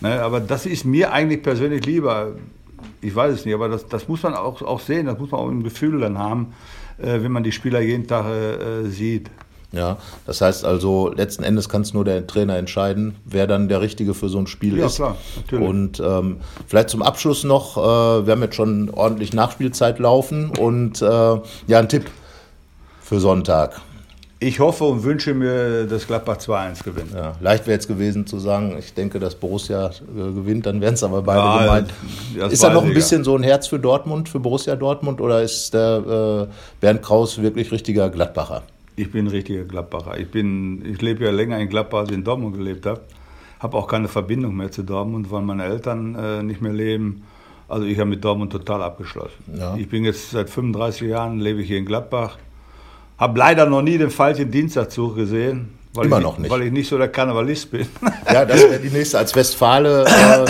[0.00, 2.32] Ne, aber das ist mir eigentlich persönlich lieber.
[3.00, 5.40] Ich weiß es nicht, aber das, das muss man auch, auch sehen, das muss man
[5.40, 6.54] auch im Gefühl dann haben,
[6.98, 9.30] äh, wenn man die Spieler jeden Tag äh, sieht.
[9.72, 13.80] Ja, das heißt also, letzten Endes kann es nur der Trainer entscheiden, wer dann der
[13.80, 14.98] Richtige für so ein Spiel ja, ist.
[14.98, 15.68] Ja, klar, natürlich.
[15.68, 16.36] Und ähm,
[16.66, 21.78] vielleicht zum Abschluss noch, äh, wir haben jetzt schon ordentlich Nachspielzeit laufen und äh, ja,
[21.78, 22.06] ein Tipp
[23.02, 23.80] für Sonntag.
[24.38, 27.14] Ich hoffe und wünsche mir, dass Gladbach 2-1 gewinnt.
[27.14, 30.92] Ja, leicht wäre jetzt gewesen zu sagen, ich denke, dass Borussia äh, gewinnt, dann wären
[30.92, 32.52] es aber beide ja, gemeint.
[32.52, 35.72] Ist da noch ein bisschen so ein Herz für Dortmund, für Borussia Dortmund oder ist
[35.72, 38.62] der äh, Bernd Kraus wirklich richtiger Gladbacher?
[38.96, 40.18] Ich bin richtiger Gladbacher.
[40.18, 43.00] Ich, ich lebe ja länger in Gladbach, als ich in Dortmund gelebt habe.
[43.60, 47.24] Habe auch keine Verbindung mehr zu Dortmund, weil meine Eltern äh, nicht mehr leben.
[47.68, 49.42] Also ich habe mit Dortmund total abgeschlossen.
[49.58, 49.76] Ja.
[49.76, 52.36] Ich bin jetzt seit 35 Jahren, lebe ich hier in Gladbach
[53.18, 55.76] habe leider noch nie den falschen Dienstagszug gesehen.
[56.04, 56.50] Immer noch nicht.
[56.50, 57.86] Weil ich nicht so der Karnevalist bin.
[58.30, 59.18] Ja, das wäre die nächste.
[59.18, 60.44] Als Westfale, äh,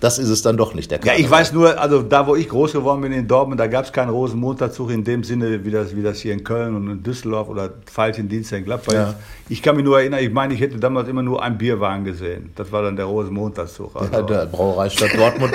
[0.00, 1.20] das ist es dann doch nicht, der Karneval.
[1.20, 3.84] Ja, ich weiß nur, also da, wo ich groß geworden bin in Dortmund, da gab
[3.84, 7.02] es keinen Rosenmontagszug in dem Sinne, wie das, wie das hier in Köln und in
[7.02, 9.14] Düsseldorf oder falschen Dienstag in Gladbach ja.
[9.48, 12.50] Ich kann mich nur erinnern, ich meine, ich hätte damals immer nur einen Bierwagen gesehen.
[12.56, 13.94] Das war dann der Rosenmontagszug.
[13.94, 14.10] Also.
[14.12, 15.52] Ja, der Brauereistadt Dortmund.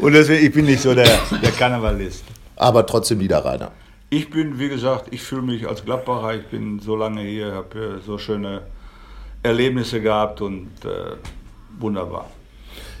[0.00, 1.08] Und deswegen, ich bin nicht so der,
[1.42, 2.24] der Karnevalist.
[2.56, 3.72] Aber trotzdem Niederrheiner.
[4.14, 8.00] Ich bin, wie gesagt, ich fühle mich als Gladbacher, ich bin so lange hier, habe
[8.06, 8.62] so schöne
[9.42, 11.16] Erlebnisse gehabt und äh,
[11.80, 12.30] wunderbar.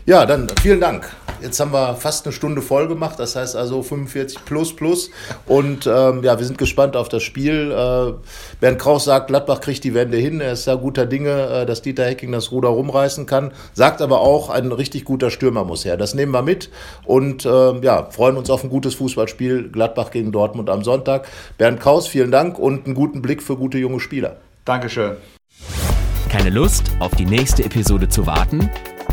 [0.06, 1.08] Ja, dann vielen Dank.
[1.42, 5.10] Jetzt haben wir fast eine Stunde voll gemacht, das heißt also 45 plus plus.
[5.46, 7.70] Und ähm, ja, wir sind gespannt auf das Spiel.
[7.70, 8.12] Äh,
[8.60, 10.40] Bernd Kraus sagt, Gladbach kriegt die Wende hin.
[10.40, 13.52] Er ist ja guter Dinge, äh, dass Dieter Hecking das Ruder rumreißen kann.
[13.72, 15.96] Sagt aber auch, ein richtig guter Stürmer muss her.
[15.96, 16.70] Das nehmen wir mit
[17.04, 21.26] und äh, ja, freuen uns auf ein gutes Fußballspiel Gladbach gegen Dortmund am Sonntag.
[21.58, 24.36] Bernd Kraus, vielen Dank und einen guten Blick für gute junge Spieler.
[24.64, 25.16] Dankeschön.
[26.30, 28.68] Keine Lust, auf die nächste Episode zu warten?